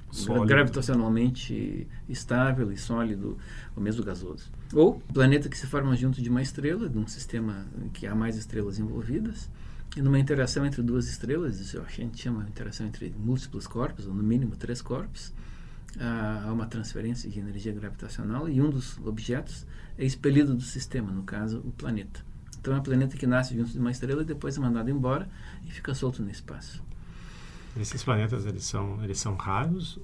Sólido. 0.10 0.46
gravitacionalmente 0.46 1.86
estável 2.08 2.72
e 2.72 2.78
sólido, 2.78 3.38
ou 3.76 3.84
mesmo 3.84 4.04
gasoso. 4.04 4.50
Ou 4.74 5.02
planeta 5.14 5.50
que 5.50 5.58
se 5.58 5.68
forma 5.68 5.96
junto 5.98 6.22
de 6.22 6.30
uma 6.30 6.42
estrela, 6.42 6.88
de 6.88 6.98
um 6.98 7.06
sistema 7.08 7.68
que 7.92 8.08
há 8.08 8.16
mais 8.16 8.38
estrelas 8.38 8.80
envolvidas, 8.80 9.50
e 9.96 10.02
numa 10.02 10.20
interação 10.20 10.66
entre 10.66 10.82
duas 10.82 11.08
estrelas, 11.08 11.60
isso 11.60 11.80
a 11.80 11.90
gente 11.90 12.22
chama 12.22 12.44
de 12.44 12.50
interação 12.50 12.86
entre 12.86 13.14
múltiplos 13.18 13.66
corpos, 13.66 14.06
ou 14.06 14.14
no 14.14 14.22
mínimo 14.22 14.56
três 14.56 14.82
corpos, 14.82 15.34
há 16.00 16.52
uma 16.52 16.68
transferência 16.68 17.30
de 17.30 17.40
energia 17.40 17.72
gravitacional 17.74 18.48
e 18.48 18.62
um 18.62 18.70
dos 18.70 18.98
objetos 19.00 19.66
é 19.98 20.06
expelido 20.06 20.54
do 20.54 20.62
sistema, 20.62 21.12
no 21.12 21.24
caso, 21.24 21.60
o 21.60 21.72
planeta. 21.72 22.24
Então 22.60 22.76
é 22.76 22.80
um 22.80 22.84
planeta 22.84 23.18
que 23.18 23.26
nasce 23.26 23.56
junto 23.56 23.72
de 23.72 23.80
uma 23.80 23.92
estrela 23.92 24.22
e 24.22 24.26
depois 24.26 24.58
é 24.58 24.60
mandado 24.60 24.90
embora 24.90 25.28
e 25.66 25.72
fica 25.72 25.96
solto 25.96 26.22
no 26.22 26.30
espaço. 26.30 26.84
Esses 27.80 28.04
planetas, 28.04 28.46
eles 28.46 28.66
são, 28.66 29.04
eles 29.04 29.20
são 29.20 29.36
raros 29.36 30.00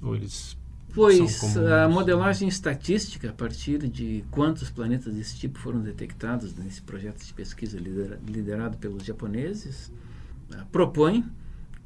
ou 0.00 0.14
eles 0.14 0.56
Pois 0.94 1.56
a 1.56 1.88
modelagem 1.88 2.48
estatística, 2.48 3.30
a 3.30 3.32
partir 3.32 3.78
de 3.88 4.24
quantos 4.30 4.70
planetas 4.70 5.14
desse 5.14 5.36
tipo 5.36 5.58
foram 5.58 5.80
detectados 5.80 6.54
nesse 6.54 6.82
projeto 6.82 7.24
de 7.24 7.32
pesquisa 7.32 7.78
liderado 7.78 8.76
pelos 8.78 9.04
japoneses, 9.04 9.92
uh, 10.52 10.66
propõe 10.72 11.24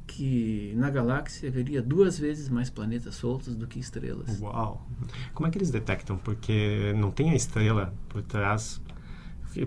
que 0.07 0.73
na 0.75 0.89
galáxia 0.89 1.49
haveria 1.49 1.81
duas 1.81 2.17
vezes 2.17 2.49
mais 2.49 2.69
planetas 2.69 3.15
soltos 3.15 3.55
do 3.55 3.67
que 3.67 3.79
estrelas. 3.79 4.39
Uau! 4.39 4.87
Como 5.33 5.47
é 5.47 5.51
que 5.51 5.57
eles 5.57 5.71
detectam? 5.71 6.17
Porque 6.17 6.93
não 6.95 7.11
tem 7.11 7.31
a 7.31 7.35
estrela 7.35 7.93
por 8.09 8.21
trás. 8.21 8.81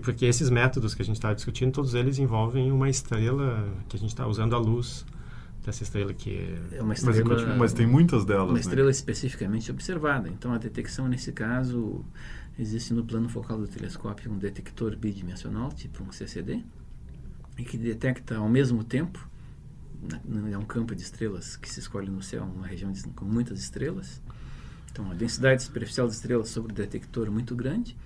Porque 0.03 0.25
esses 0.25 0.49
métodos 0.49 0.93
que 0.93 1.01
a 1.01 1.05
gente 1.05 1.15
está 1.15 1.33
discutindo, 1.33 1.71
todos 1.73 1.93
eles 1.93 2.19
envolvem 2.19 2.71
uma 2.71 2.89
estrela 2.89 3.67
que 3.87 3.97
a 3.97 3.99
gente 3.99 4.09
está 4.09 4.27
usando 4.27 4.55
a 4.55 4.59
luz 4.59 5.05
dessa 5.63 5.83
estrela 5.83 6.13
que 6.13 6.37
é, 6.71 6.77
é 6.77 6.81
uma 6.81 6.93
estrela, 6.93 7.23
mas, 7.23 7.57
mas, 7.57 7.73
tem 7.73 7.85
muitas 7.85 8.25
delas, 8.25 8.47
uma 8.47 8.53
né? 8.53 8.59
estrela 8.59 8.89
especificamente 8.89 9.69
observada. 9.71 10.29
Então 10.29 10.53
a 10.53 10.57
detecção 10.57 11.07
nesse 11.07 11.31
caso 11.31 12.03
existe 12.57 12.93
no 12.93 13.03
plano 13.03 13.29
focal 13.29 13.57
do 13.57 13.67
telescópio 13.67 14.31
um 14.31 14.37
detector 14.37 14.95
bidimensional, 14.95 15.71
tipo 15.71 16.03
um 16.03 16.11
CCD, 16.11 16.63
e 17.57 17.63
que 17.63 17.77
detecta 17.77 18.37
ao 18.37 18.49
mesmo 18.49 18.83
tempo 18.83 19.29
é 20.51 20.57
um 20.57 20.63
campo 20.63 20.95
de 20.95 21.01
estrelas 21.01 21.57
que 21.57 21.69
se 21.69 21.79
escolhe 21.79 22.09
no 22.09 22.21
céu, 22.21 22.43
uma 22.43 22.65
região 22.65 22.91
de, 22.91 23.03
com 23.09 23.25
muitas 23.25 23.59
estrelas. 23.59 24.21
Então, 24.91 25.11
a 25.11 25.13
densidade 25.13 25.61
superficial 25.61 26.07
de 26.07 26.13
estrelas 26.13 26.49
sobre 26.49 26.71
o 26.71 26.75
detector 26.75 27.27
é 27.27 27.29
muito 27.29 27.55
grande. 27.55 27.97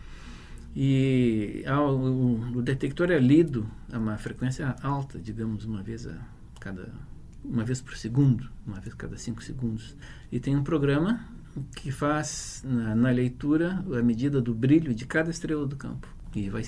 E 0.75 1.63
ao, 1.67 1.95
o, 1.95 2.57
o, 2.57 2.61
detector 2.61 3.11
é 3.11 3.19
lido 3.19 3.69
a 3.91 3.99
uma 3.99 4.17
frequência 4.17 4.75
alta, 4.81 5.19
digamos, 5.19 5.65
uma 5.65 5.83
vez 5.83 6.07
a 6.07 6.17
cada 6.59 6.91
uma 7.43 7.63
vez 7.63 7.81
por 7.81 7.95
segundo, 7.95 8.49
uma 8.65 8.79
vez 8.79 8.93
cada 8.93 9.17
cinco 9.17 9.43
segundos. 9.43 9.95
E 10.31 10.39
tem 10.39 10.55
um 10.55 10.63
programa 10.63 11.25
que 11.75 11.91
faz 11.91 12.63
na, 12.65 12.95
na 12.95 13.09
leitura 13.09 13.83
a 13.97 14.01
medida 14.01 14.41
do 14.41 14.53
brilho 14.53 14.93
de 14.93 15.05
cada 15.05 15.29
estrela 15.29 15.65
do 15.65 15.75
campo. 15.75 16.07
E 16.35 16.49
vai, 16.49 16.63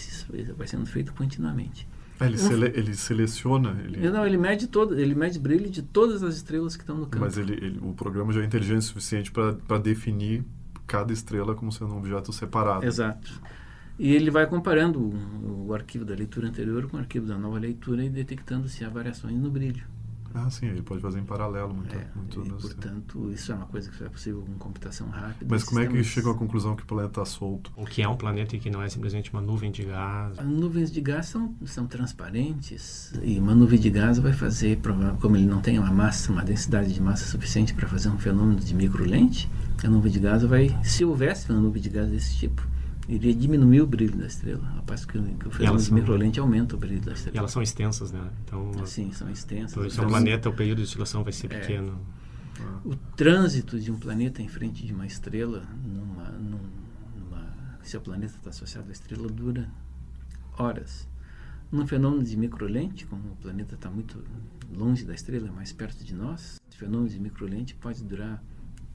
vai 0.56 0.68
sendo 0.68 0.86
feito 0.86 1.14
continuamente. 1.14 1.88
Ah, 2.20 2.28
ele, 2.28 2.38
sele, 2.38 2.72
ele 2.74 2.96
seleciona? 2.96 3.78
Ele... 3.84 4.10
Não, 4.10 4.26
ele 4.26 4.38
mede 4.38 4.68
todo, 4.68 4.98
ele 4.98 5.14
mede 5.14 5.38
brilho 5.38 5.70
de 5.70 5.82
todas 5.82 6.24
as 6.24 6.36
estrelas 6.36 6.78
que 6.78 6.84
estão 6.84 6.98
no 6.98 7.08
campo. 7.08 7.26
Mas 7.26 7.38
ele, 7.38 7.54
ele 7.54 7.80
o 7.82 7.94
programa 7.94 8.32
já 8.32 8.42
é 8.42 8.46
inteligente 8.46 8.80
o 8.80 8.84
suficiente 8.84 9.32
para 9.32 9.78
definir 9.80 10.46
cada 10.88 11.12
estrela 11.12 11.56
como 11.56 11.72
sendo 11.72 11.94
um 11.94 11.98
objeto 11.98 12.32
separado. 12.32 12.86
Exato. 12.86 13.42
E 13.98 14.14
ele 14.14 14.30
vai 14.30 14.46
comparando 14.46 15.00
o, 15.00 15.68
o 15.68 15.74
arquivo 15.74 16.06
da 16.06 16.14
leitura 16.14 16.48
anterior 16.48 16.88
com 16.88 16.96
o 16.98 17.00
arquivo 17.00 17.26
da 17.26 17.38
nova 17.38 17.58
leitura 17.58 18.04
e 18.04 18.10
detectando 18.10 18.70
se 18.70 18.86
há 18.86 18.90
variações 18.90 19.38
no 19.38 19.50
brilho. 19.50 19.84
Ah, 20.36 20.50
sim, 20.50 20.68
ele 20.68 20.82
pode 20.82 21.02
fazer 21.02 21.20
em 21.20 21.24
paralelo 21.24 21.74
muito. 21.74 21.96
É, 21.96 22.08
muito 22.14 22.46
e, 22.46 22.50
portanto, 22.50 23.32
isso 23.32 23.52
é 23.54 23.56
uma 23.56 23.66
coisa 23.66 23.90
que 23.90 24.04
é 24.04 24.10
possível 24.10 24.42
com 24.42 24.54
computação 24.56 25.08
rápida. 25.08 25.46
Mas 25.50 25.64
como 25.64 25.80
é 25.80 25.88
que 25.88 26.04
chega 26.04 26.30
à 26.30 26.34
conclusão 26.34 26.76
que 26.76 26.84
o 26.84 26.86
planeta 26.86 27.22
está 27.22 27.26
solto? 27.26 27.72
O 27.76 27.86
que 27.86 28.02
é 28.02 28.08
um 28.08 28.18
planeta 28.18 28.56
e 28.56 28.60
que 28.60 28.70
não 28.70 28.82
é 28.82 28.90
simplesmente 28.90 29.32
uma 29.32 29.42
nuvem 29.42 29.72
de 29.72 29.86
gás? 29.86 30.38
As 30.38 30.46
nuvens 30.46 30.92
de 30.92 31.00
gás 31.00 31.28
são, 31.28 31.56
são 31.66 31.88
transparentes 31.88 33.14
e 33.24 33.40
uma 33.40 33.56
nuvem 33.56 33.80
de 33.80 33.90
gás 33.90 34.20
vai 34.20 34.34
fazer, 34.34 34.80
como 35.22 35.38
ele 35.38 35.46
não 35.46 35.62
tem 35.62 35.80
uma 35.80 35.92
massa, 35.92 36.32
uma 36.32 36.44
densidade 36.44 36.94
de 36.94 37.02
massa 37.02 37.26
suficiente 37.26 37.74
para 37.74 37.88
fazer 37.88 38.10
um 38.10 38.18
fenômeno 38.18 38.60
de 38.60 38.76
microlente, 38.76 39.50
a 39.84 39.88
nuvem 39.88 40.12
de 40.12 40.20
gás 40.20 40.44
vai, 40.44 40.78
se 40.84 41.06
houvesse 41.06 41.50
uma 41.50 41.62
nuvem 41.62 41.82
de 41.82 41.90
gás 41.90 42.10
desse 42.10 42.36
tipo, 42.38 42.62
iria 43.08 43.34
diminuir 43.34 43.82
o 43.82 43.88
brilho 43.88 44.18
da 44.18 44.26
estrela, 44.26 44.68
ao 44.78 44.84
passo 44.84 45.08
que, 45.08 45.20
que 45.20 45.50
fenômeno 45.52 45.84
de 45.84 45.94
microlente 45.94 46.40
aumenta 46.40 46.76
o 46.76 46.80
brilho 46.80 47.02
da 47.02 47.14
estrela. 47.14 47.36
E 47.36 47.40
elas 47.40 47.52
são 47.52 47.62
extensas, 47.62 48.12
né? 48.12 48.30
Então, 48.44 48.86
Sim, 48.86 49.12
são 49.12 49.30
extensas. 49.30 49.78
Então, 49.78 49.90
se 49.90 50.00
é 50.00 50.04
um 50.04 50.08
planeta, 50.08 50.50
o 50.50 50.54
período 50.54 50.78
de 50.80 50.84
oscilação 50.84 51.24
vai 51.24 51.34
ser 51.34 51.52
é, 51.52 51.60
pequeno. 51.60 52.00
O 52.84 52.96
trânsito 52.96 53.80
de 53.80 53.92
um 53.92 53.98
planeta 53.98 54.42
em 54.42 54.48
frente 54.48 54.86
de 54.86 54.94
uma 54.94 55.06
estrela, 55.06 55.64
numa, 55.84 56.30
numa, 56.32 57.54
se 57.84 57.96
o 57.98 58.02
planeta 58.02 58.34
está 58.36 58.50
associado 58.50 58.90
à 58.90 58.92
estrela, 58.92 59.28
dura 59.28 59.70
horas. 60.58 61.08
Num 61.72 61.86
fenômeno 61.86 62.24
de 62.24 62.38
microlente, 62.38 63.06
como 63.06 63.34
o 63.34 63.36
planeta 63.36 63.76
está 63.76 63.90
muito 63.90 64.24
longe 64.72 65.04
da 65.04 65.14
estrela, 65.14 65.52
mais 65.52 65.74
perto 65.74 66.04
de 66.04 66.14
nós, 66.14 66.60
o 66.72 66.76
fenômeno 66.76 67.10
de 67.10 67.20
microlente 67.20 67.76
pode 67.76 68.04
durar 68.04 68.42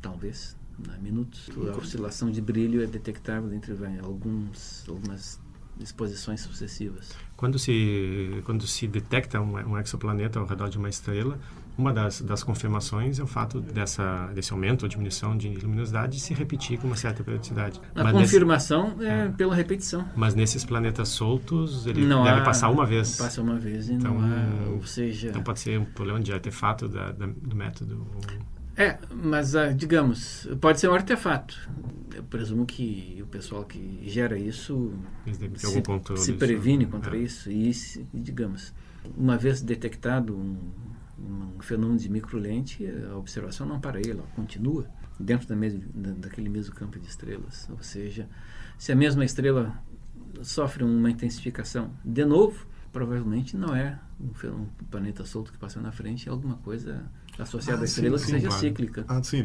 talvez 0.01 0.57
né, 0.78 0.98
minutos. 1.00 1.48
A 1.56 1.76
oscilação 1.76 2.30
de 2.30 2.40
brilho 2.40 2.83
é 2.83 2.87
detectável 2.87 3.52
entre 3.52 3.74
alguns, 4.02 4.85
algumas 4.88 5.40
exposições 5.83 6.40
sucessivas. 6.40 7.11
Quando 7.37 7.59
se, 7.59 8.42
quando 8.44 8.66
se 8.66 8.87
detecta 8.87 9.40
um, 9.40 9.54
um 9.54 9.78
exoplaneta 9.78 10.38
ao 10.38 10.46
redor 10.46 10.68
de 10.68 10.78
uma 10.78 10.88
estrela, 10.88 11.38
uma 11.78 11.92
das, 11.92 12.20
das 12.20 12.42
confirmações 12.42 13.18
é 13.18 13.22
o 13.22 13.26
fato 13.26 13.61
dessa, 13.61 14.26
desse 14.35 14.52
aumento 14.52 14.83
ou 14.83 14.88
diminuição 14.88 15.37
de 15.37 15.48
luminosidade 15.48 16.20
se 16.20 16.35
repetir 16.35 16.78
com 16.78 16.87
uma 16.87 16.96
certa 16.96 17.24
periodicidade. 17.24 17.80
A 17.94 18.04
mas 18.04 18.12
confirmação 18.12 18.90
nesse, 18.96 19.04
é, 19.04 19.24
é, 19.24 19.28
pela 19.30 19.54
repetição. 19.54 20.06
Mas 20.14 20.35
nesses 20.35 20.64
planetas 20.64 21.09
soltos, 21.09 21.87
ele 21.87 22.04
não 22.04 22.22
deve 22.24 22.40
há, 22.40 22.44
passar 22.44 22.68
uma 22.68 22.85
vez. 22.85 23.16
Passa 23.16 23.40
uma 23.40 23.59
vez 23.59 23.88
então, 23.88 24.18
há, 24.20 24.70
ou 24.70 24.85
seja... 24.85 25.28
Então 25.28 25.42
pode 25.42 25.61
ser 25.61 25.78
um 25.78 25.85
problema 25.87 26.20
de 26.20 26.33
artefato 26.33 26.87
da, 26.87 27.12
da, 27.12 27.26
do 27.26 27.56
método. 27.56 28.06
É, 28.76 28.98
mas 29.11 29.54
uh, 29.54 29.74
digamos, 29.74 30.48
pode 30.61 30.80
ser 30.80 30.88
um 30.88 30.94
artefato. 30.94 31.68
Eu 32.14 32.22
presumo 32.24 32.66
que 32.66 33.18
o 33.22 33.26
pessoal 33.26 33.64
que 33.64 34.00
gera 34.09 34.38
isso 34.38 34.92
se, 35.56 36.22
se 36.22 36.33
previne 36.35 36.87
contra 36.87 37.16
é. 37.16 37.20
isso. 37.20 37.50
E, 37.50 37.72
digamos, 38.12 38.72
uma 39.16 39.37
vez 39.37 39.61
detectado 39.61 40.37
um, 40.37 40.56
um, 41.18 41.61
fenômeno 41.61 41.98
de 41.98 42.09
microlente, 42.09 42.87
a 43.11 43.16
observação 43.16 43.66
não 43.66 43.80
para 43.80 43.98
aí, 43.98 44.11
ela 44.11 44.24
continua 44.35 44.87
dentro 45.18 45.46
da 45.46 45.56
mesmo, 45.56 45.83
da, 45.94 46.12
daquele 46.12 46.48
mesmo 46.48 46.74
campo 46.74 46.98
de 46.98 47.06
estrelas. 47.06 47.68
Ou 47.70 47.83
seja, 47.83 48.28
se 48.78 48.92
a 48.92 48.96
mesma 48.96 49.24
estrela 49.24 49.78
sofre 50.42 50.85
uma 50.85 51.11
intensificação 51.11 51.90
de 52.04 52.24
novo, 52.24 52.66
provavelmente 52.92 53.56
não 53.56 53.74
é 53.74 53.98
um, 54.20 54.30
um 54.48 54.66
planeta 54.90 55.24
solto 55.24 55.52
que 55.52 55.59
passou 55.59 55.83
na 55.83 55.92
frente, 55.92 56.28
é 56.28 56.33
alguma 56.33 56.56
coisa 56.56 57.04
associada 57.42 57.81
ah, 57.81 57.83
à 57.83 57.85
estrela 57.85 58.18
sim, 58.18 58.24
que 58.24 58.31
sim, 58.31 58.37
seja 58.37 58.48
claro. 58.48 58.61
cíclica. 58.61 59.05
Ah, 59.09 59.22
sim. 59.22 59.42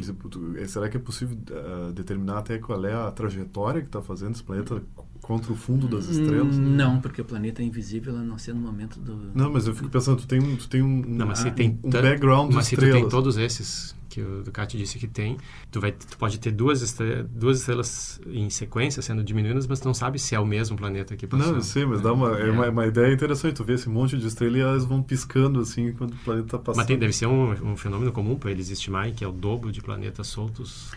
Eh, 0.58 0.68
será 0.68 0.90
que 0.90 0.98
é 0.98 1.00
possível 1.00 1.38
uh, 1.38 1.92
determinar 1.92 2.40
até 2.40 2.58
qual 2.58 2.86
é 2.86 2.94
a 2.94 3.12
trajetória 3.12 3.82
que 3.82 3.88
está 3.88 4.02
fazendo 4.02 4.34
esse 4.34 4.44
planeta 4.44 4.82
contra 5.22 5.52
o 5.52 5.56
fundo 5.56 5.88
das 5.88 6.10
estrelas? 6.10 6.58
Não, 6.58 7.00
porque 7.00 7.22
o 7.22 7.26
planeta 7.26 7.62
é 7.62 7.66
invisível 7.66 8.16
a 8.16 8.22
não 8.22 8.38
ser 8.38 8.54
no 8.54 8.62
momento 8.62 9.00
do... 9.00 9.32
Não, 9.34 9.52
mas 9.52 9.68
eu 9.68 9.76
fico 9.76 9.90
pensando, 9.90 10.18
tu 10.18 10.28
tem, 10.28 10.40
tu 10.56 10.68
tem 10.68 10.82
um, 10.82 11.02
não, 11.02 11.28
mas 11.28 11.46
ah, 11.46 11.52
tem 11.52 11.80
um 11.84 11.90
background 11.90 12.54
mas 12.54 12.68
de 12.68 12.74
estrelas. 12.76 12.94
Mas 12.94 13.02
se 13.02 13.02
tu 13.02 13.02
tem 13.02 13.10
todos 13.10 13.38
esses 13.38 13.96
que 14.16 14.22
o 14.22 14.42
Ducati 14.44 14.78
disse 14.78 14.98
que 14.98 15.08
tem, 15.08 15.36
tu, 15.70 15.82
vai, 15.82 15.92
tu 15.92 16.18
pode 16.18 16.40
ter 16.40 16.52
duas, 16.52 16.82
estrelas, 16.82 17.28
duas 17.30 17.60
estrelas 17.60 18.22
em 18.26 18.50
sequência 18.50 19.02
sendo 19.02 19.22
diminuídas, 19.22 19.68
mas 19.68 19.82
tu 19.82 19.86
não 19.86 19.94
sabe 19.94 20.18
se 20.18 20.34
é 20.34 20.40
o 20.40 20.46
mesmo 20.46 20.78
planeta 20.78 21.18
que 21.18 21.28
passou. 21.28 21.54
Não, 21.54 21.62
sim, 21.62 21.86
mas 21.86 22.00
dá 22.00 22.14
uma, 22.14 22.40
é. 22.40 22.48
é 22.48 22.52
uma, 22.52 22.70
uma, 22.70 22.88
ideia 22.88 23.14
interessante. 23.14 23.56
Tu 23.56 23.64
vê 23.66 23.74
esse 23.74 23.90
monte 23.90 24.18
de 24.18 24.26
estrelas 24.26 24.56
e 24.56 24.62
elas 24.62 24.86
vão 24.86 25.04
piscando 25.04 25.60
assim 25.60 25.92
quando 25.92 26.14
o 26.14 26.18
planeta 26.18 26.48
está 26.48 26.58
passando. 26.58 26.78
Mas 26.78 26.88
tem, 26.88 26.98
deve 26.98 27.12
ser 27.12 27.26
um, 27.26 27.72
um 27.72 27.76
fenômeno 27.76 28.12
comum 28.14 28.36
para 28.38 28.52
eles 28.52 28.70
estimarem 28.70 29.14
que 29.14 29.24
é 29.24 29.28
o 29.28 29.34
dobro 29.34 29.70
de 29.70 29.82
planetas 29.82 30.28
soltos 30.28 30.92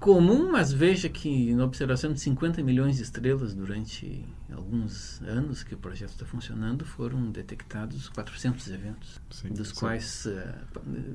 comum, 0.00 0.50
mas 0.50 0.72
veja 0.72 1.08
que 1.10 1.54
na 1.54 1.64
observação 1.64 2.12
de 2.12 2.18
50 2.20 2.62
milhões 2.62 2.96
de 2.96 3.02
estrelas 3.02 3.54
durante 3.54 4.24
alguns 4.50 5.20
anos 5.20 5.62
que 5.62 5.74
o 5.74 5.78
projeto 5.78 6.12
está 6.12 6.24
funcionando, 6.24 6.86
foram 6.86 7.30
detectados 7.30 8.08
400 8.08 8.70
eventos, 8.70 9.20
sim, 9.30 9.50
dos 9.50 9.68
sim. 9.68 9.74
quais, 9.74 10.24
uh, 10.24 10.54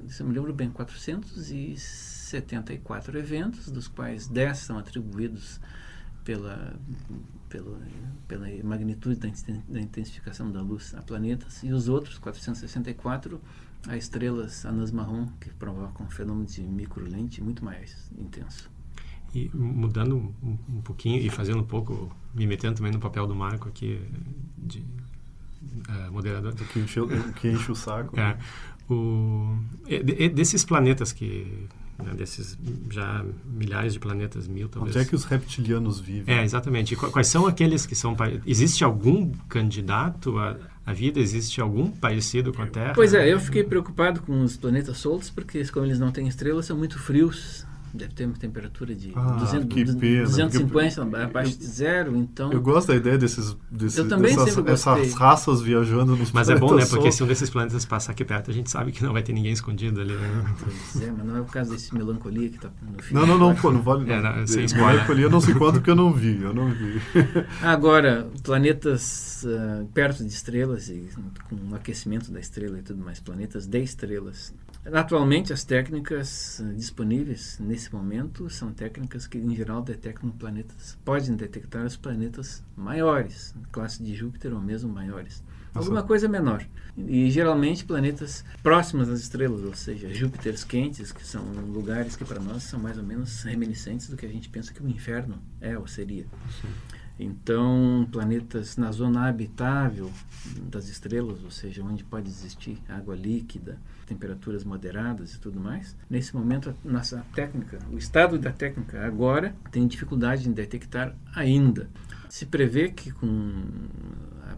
se 0.07 0.21
eu 0.21 0.27
me 0.27 0.35
lembro 0.35 0.53
bem, 0.53 0.69
474 0.69 3.17
eventos, 3.17 3.71
dos 3.71 3.87
quais 3.87 4.27
10 4.27 4.55
são 4.55 4.77
atribuídos 4.77 5.59
pela, 6.23 6.79
pela, 7.49 7.81
pela 8.27 8.47
magnitude 8.63 9.19
da, 9.19 9.27
intensificação 9.79 10.51
da 10.51 10.61
luz 10.61 10.93
a 10.93 11.01
planetas, 11.01 11.63
e 11.63 11.73
os 11.73 11.89
outros, 11.89 12.19
464, 12.19 13.41
a 13.87 13.97
estrelas 13.97 14.63
anãs 14.63 14.91
marrom, 14.91 15.25
que 15.39 15.49
provocam 15.49 16.07
fenômenos 16.07 16.53
de 16.53 16.61
microlente 16.61 17.41
muito 17.41 17.65
mais 17.65 18.11
intenso. 18.15 18.74
E 19.35 19.51
mudando 19.53 20.15
um, 20.41 20.57
um, 20.77 20.81
pouquinho 20.81 21.21
e 21.21 21.29
fazendo 21.29 21.59
um 21.59 21.65
pouco, 21.65 22.09
me 22.33 22.47
metendo 22.47 22.75
também 22.75 22.93
no 22.93 22.99
papel 22.99 23.27
do 23.27 23.35
Marco 23.35 23.67
aqui, 23.67 23.99
de 24.57 24.79
uh, 24.79 26.09
moderador. 26.09 26.53
Do 26.53 26.63
que 26.63 26.79
enche, 26.79 27.01
que 27.35 27.49
enche 27.49 27.69
o 27.69 27.75
saco. 27.75 28.17
É, 28.17 28.37
o, 28.89 29.57
desses 30.33 30.63
planetas 30.63 31.11
que, 31.11 31.67
né, 32.01 32.13
desses 32.13 32.57
já 32.89 33.25
milhares 33.45 33.91
de 33.91 33.99
planetas, 33.99 34.47
mil 34.47 34.69
talvez. 34.69 34.95
Onde 34.95 35.05
é 35.05 35.09
que 35.09 35.15
os 35.15 35.25
reptilianos 35.25 35.99
vivem? 35.99 36.33
É, 36.33 36.41
exatamente. 36.41 36.95
Quais 36.95 37.27
são 37.27 37.45
aqueles 37.45 37.85
que 37.85 37.93
são... 37.93 38.15
Existe 38.47 38.85
algum 38.85 39.33
candidato 39.49 40.39
a, 40.39 40.55
a 40.85 40.93
vida? 40.93 41.19
Existe 41.19 41.59
algum 41.59 41.91
parecido 41.91 42.53
com 42.53 42.61
a 42.61 42.67
Terra? 42.67 42.93
Pois 42.95 43.13
é, 43.13 43.33
eu 43.33 43.39
fiquei 43.41 43.65
preocupado 43.65 44.21
com 44.21 44.41
os 44.41 44.55
planetas 44.55 44.97
soltos, 44.97 45.29
porque 45.29 45.61
como 45.67 45.85
eles 45.85 45.99
não 45.99 46.09
têm 46.09 46.25
estrelas, 46.25 46.67
são 46.67 46.77
muito 46.77 46.97
frios 46.97 47.65
deve 47.95 48.13
ter 48.13 48.25
uma 48.25 48.35
temperatura 48.35 48.93
de 48.93 49.11
ah, 49.15 49.37
200, 49.39 49.73
que 49.73 49.85
pena, 49.95 50.23
250 50.23 51.01
porque, 51.01 51.17
abaixo 51.17 51.57
de 51.57 51.65
zero, 51.65 52.15
então... 52.15 52.51
Eu 52.51 52.61
gosto 52.61 52.89
da 52.89 52.95
ideia 52.95 53.17
desses, 53.17 53.55
desses 53.71 53.97
eu 53.97 54.07
também 54.07 54.35
dessas, 54.35 54.53
sempre 54.53 54.73
essas 54.73 55.13
raças 55.13 55.61
viajando 55.61 56.15
nos 56.15 56.31
Mas 56.31 56.49
é 56.49 56.55
bom, 56.55 56.75
né? 56.75 56.85
Porque 56.85 57.11
se 57.11 57.23
um 57.23 57.27
desses 57.27 57.49
planetas 57.49 57.85
passar 57.85 58.11
aqui 58.11 58.23
perto, 58.23 58.51
a 58.51 58.53
gente 58.53 58.69
sabe 58.69 58.91
que 58.91 59.03
não 59.03 59.13
vai 59.13 59.23
ter 59.23 59.33
ninguém 59.33 59.53
escondido 59.53 60.01
ali, 60.01 60.13
né? 60.13 60.55
Pois 60.59 61.03
é, 61.03 61.11
mas 61.11 61.25
não 61.25 61.37
é 61.37 61.41
por 61.41 61.51
causa 61.51 61.71
desse 61.71 61.93
melancolia 61.93 62.49
que 62.49 62.55
está 62.57 62.69
no 62.81 63.01
final. 63.01 63.25
Não, 63.25 63.37
não, 63.37 63.49
não, 63.49 63.55
pô, 63.55 63.71
não 63.71 63.81
vale 63.81 64.11
É, 64.11 64.21
não. 64.21 64.37
não, 64.37 64.47
sem 64.47 64.65
spoiler. 64.65 64.93
Melancolia 64.93 65.29
não 65.29 65.41
se 65.41 65.53
conta 65.53 65.73
porque 65.73 65.89
eu 65.89 65.95
não 65.95 66.13
vi, 66.13 66.41
eu 66.41 66.53
não 66.53 66.69
vi. 66.69 67.01
Agora, 67.61 68.27
planetas 68.43 69.45
uh, 69.45 69.85
perto 69.93 70.23
de 70.23 70.29
estrelas 70.29 70.89
e 70.89 71.09
com 71.49 71.55
o 71.71 71.75
aquecimento 71.75 72.31
da 72.31 72.39
estrela 72.39 72.79
e 72.79 72.81
tudo 72.81 73.03
mais, 73.03 73.19
planetas 73.19 73.65
de 73.65 73.81
estrelas. 73.81 74.53
Atualmente, 74.93 75.51
as 75.51 75.63
técnicas 75.63 76.59
uh, 76.59 76.73
disponíveis 76.73 77.57
nesse 77.59 77.93
momento 77.93 78.47
são 78.51 78.71
técnicas 78.71 79.25
que, 79.25 79.37
em 79.37 79.55
geral, 79.55 79.81
detectam 79.81 80.29
planetas, 80.29 80.95
podem 81.03 81.35
detectar 81.35 81.83
os 81.85 81.97
planetas 81.97 82.63
maiores, 82.77 83.55
classe 83.71 84.03
de 84.03 84.13
Júpiter 84.13 84.53
ou 84.53 84.61
mesmo 84.61 84.93
maiores. 84.93 85.43
Alguma 85.73 86.03
coisa 86.03 86.29
menor. 86.29 86.65
E 86.97 87.29
geralmente 87.29 87.83
planetas 87.83 88.45
próximos 88.63 89.09
às 89.09 89.19
estrelas, 89.19 89.61
ou 89.61 89.73
seja, 89.73 90.07
Júpiteres 90.13 90.63
quentes, 90.63 91.11
que 91.11 91.25
são 91.25 91.43
lugares 91.73 92.15
que 92.15 92.23
para 92.23 92.39
nós 92.39 92.63
são 92.63 92.79
mais 92.79 92.97
ou 92.97 93.03
menos 93.03 93.43
reminiscentes 93.43 94.07
do 94.07 94.15
que 94.15 94.25
a 94.25 94.29
gente 94.29 94.47
pensa 94.47 94.73
que 94.73 94.81
o 94.81 94.87
inferno 94.87 95.37
é 95.59 95.77
ou 95.77 95.85
seria. 95.85 96.25
Sim. 96.61 96.94
Então, 97.17 98.07
planetas 98.11 98.75
na 98.75 98.91
zona 98.91 99.27
habitável 99.27 100.11
das 100.63 100.89
estrelas, 100.89 101.43
ou 101.43 101.51
seja, 101.51 101.81
onde 101.83 102.03
pode 102.03 102.29
existir 102.29 102.77
água 102.89 103.15
líquida, 103.15 103.79
temperaturas 104.05 104.63
moderadas 104.65 105.33
e 105.33 105.39
tudo 105.39 105.59
mais. 105.59 105.95
Nesse 106.09 106.35
momento, 106.35 106.75
a 106.85 106.89
nossa 106.89 107.25
técnica, 107.33 107.79
o 107.91 107.97
estado 107.97 108.37
da 108.37 108.51
técnica 108.51 109.05
agora 109.05 109.55
tem 109.71 109.87
dificuldade 109.87 110.47
em 110.49 110.51
detectar 110.51 111.15
ainda. 111.33 111.89
Se 112.29 112.45
prevê 112.45 112.89
que 112.89 113.11
com 113.11 113.63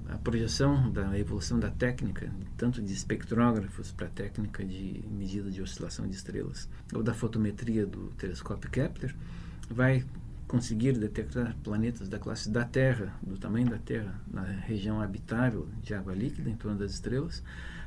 a, 0.09 0.17
projeção 0.17 0.91
da 0.91 1.17
evolução 1.17 1.59
da 1.59 1.69
técnica, 1.69 2.31
tanto 2.57 2.81
de 2.81 2.91
espectrógrafos 2.91 3.91
para 3.91 4.07
a 4.07 4.09
técnica 4.09 4.65
de 4.65 5.03
medida 5.11 5.51
de 5.51 5.61
oscilação 5.61 6.07
de 6.07 6.15
estrelas, 6.15 6.67
ou 6.93 7.03
da 7.03 7.13
fotometria 7.13 7.85
do 7.85 8.07
telescópio 8.17 8.69
Kepler, 8.69 9.15
vai 9.69 10.03
conseguir 10.47 10.93
detectar 10.97 11.55
planetas 11.63 12.07
da 12.07 12.17
classe 12.17 12.49
da 12.49 12.63
Terra, 12.63 13.13
do 13.21 13.37
tamanho 13.37 13.69
da 13.69 13.77
Terra, 13.77 14.13
na 14.31 14.43
região 14.43 15.01
habitável 15.01 15.67
de 15.83 15.93
água 15.93 16.13
líquida 16.13 16.49
em 16.49 16.55
torno 16.55 16.77
das 16.77 16.91
estrelas, 16.91 17.43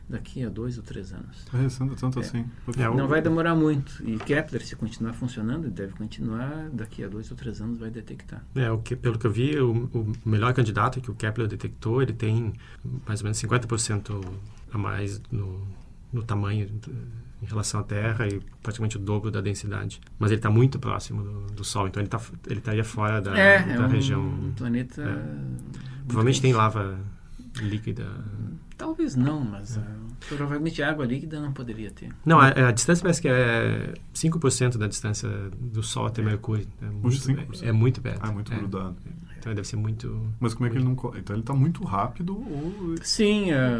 daqui 0.08 0.44
a 0.44 0.48
dois 0.48 0.76
ou 0.76 0.82
três 0.82 1.12
anos. 1.12 1.46
É, 1.54 1.94
tanto 1.96 2.18
É. 2.18 2.22
assim. 2.22 2.44
É, 2.76 2.88
Não 2.94 3.06
vai 3.06 3.22
demorar 3.22 3.54
muito. 3.54 4.02
E 4.04 4.18
Kepler, 4.18 4.64
se 4.66 4.74
continuar 4.76 5.12
funcionando, 5.12 5.70
deve 5.70 5.92
continuar, 5.94 6.68
daqui 6.70 7.04
a 7.04 7.08
dois 7.08 7.30
ou 7.30 7.36
três 7.36 7.60
anos 7.60 7.78
vai 7.78 7.90
detectar. 7.90 8.44
É, 8.56 8.70
o 8.70 8.78
que, 8.78 8.96
pelo 8.96 9.18
que 9.18 9.26
eu 9.26 9.30
vi, 9.30 9.58
o, 9.60 9.72
o 9.94 10.12
melhor 10.26 10.52
candidato 10.52 11.00
que 11.00 11.10
o 11.10 11.14
Kepler 11.14 11.46
detectou, 11.46 12.02
ele 12.02 12.12
tem 12.12 12.52
mais 13.06 13.20
ou 13.20 13.24
menos 13.24 13.40
50% 13.40 14.24
a 14.72 14.76
mais 14.78 15.20
no, 15.30 15.64
no 16.12 16.22
tamanho 16.22 16.68
em 17.42 17.46
relação 17.46 17.80
à 17.80 17.82
Terra 17.82 18.26
e 18.28 18.40
praticamente 18.62 18.96
o 18.96 19.00
dobro 19.00 19.30
da 19.30 19.40
densidade. 19.40 20.00
Mas 20.18 20.30
ele 20.30 20.38
está 20.38 20.50
muito 20.50 20.78
próximo 20.78 21.22
do, 21.22 21.46
do 21.52 21.64
Sol, 21.64 21.88
então 21.88 22.02
ele 22.02 22.08
tá, 22.08 22.20
ele 22.46 22.58
estaria 22.58 22.84
fora 22.84 23.20
da, 23.20 23.36
é, 23.36 23.62
da 23.62 23.72
é 23.74 23.80
um 23.80 23.88
região. 23.88 24.52
planeta. 24.56 25.02
é. 25.02 26.04
Provavelmente 26.06 26.40
tem 26.42 26.52
lava 26.52 26.98
líquida. 27.62 28.06
Talvez 28.76 29.14
não, 29.14 29.44
mas 29.44 29.76
ah, 29.78 29.82
provavelmente 30.28 30.82
água 30.82 31.04
líquida 31.04 31.38
não 31.40 31.52
poderia 31.52 31.90
ter. 31.90 32.08
Não, 32.24 32.40
a, 32.40 32.48
a 32.48 32.72
distância 32.72 33.02
parece 33.02 33.20
que 33.20 33.28
é 33.28 33.94
5% 34.14 34.78
da 34.78 34.86
distância 34.86 35.28
do 35.60 35.82
Sol 35.82 36.06
até 36.06 36.22
Mercúrio. 36.22 36.66
É 36.82 36.86
muito, 36.86 37.10
5%. 37.10 37.62
é, 37.62 37.68
é 37.68 37.72
muito 37.72 38.00
perto. 38.00 38.20
Ah, 38.22 38.28
é 38.28 38.32
muito 38.32 38.52
É. 38.52 38.56
grudado. 38.56 38.96
Então 39.40 39.54
deve 39.54 39.66
ser 39.66 39.76
muito. 39.76 40.30
Mas 40.38 40.52
como 40.52 40.66
é 40.66 40.70
que 40.70 40.76
ele 40.76 40.84
não. 40.84 40.92
Então 40.92 41.34
ele 41.34 41.40
está 41.40 41.54
muito 41.54 41.82
rápido 41.82 42.36
ou. 42.36 42.94
Sim, 43.02 43.50
ah, 43.52 43.78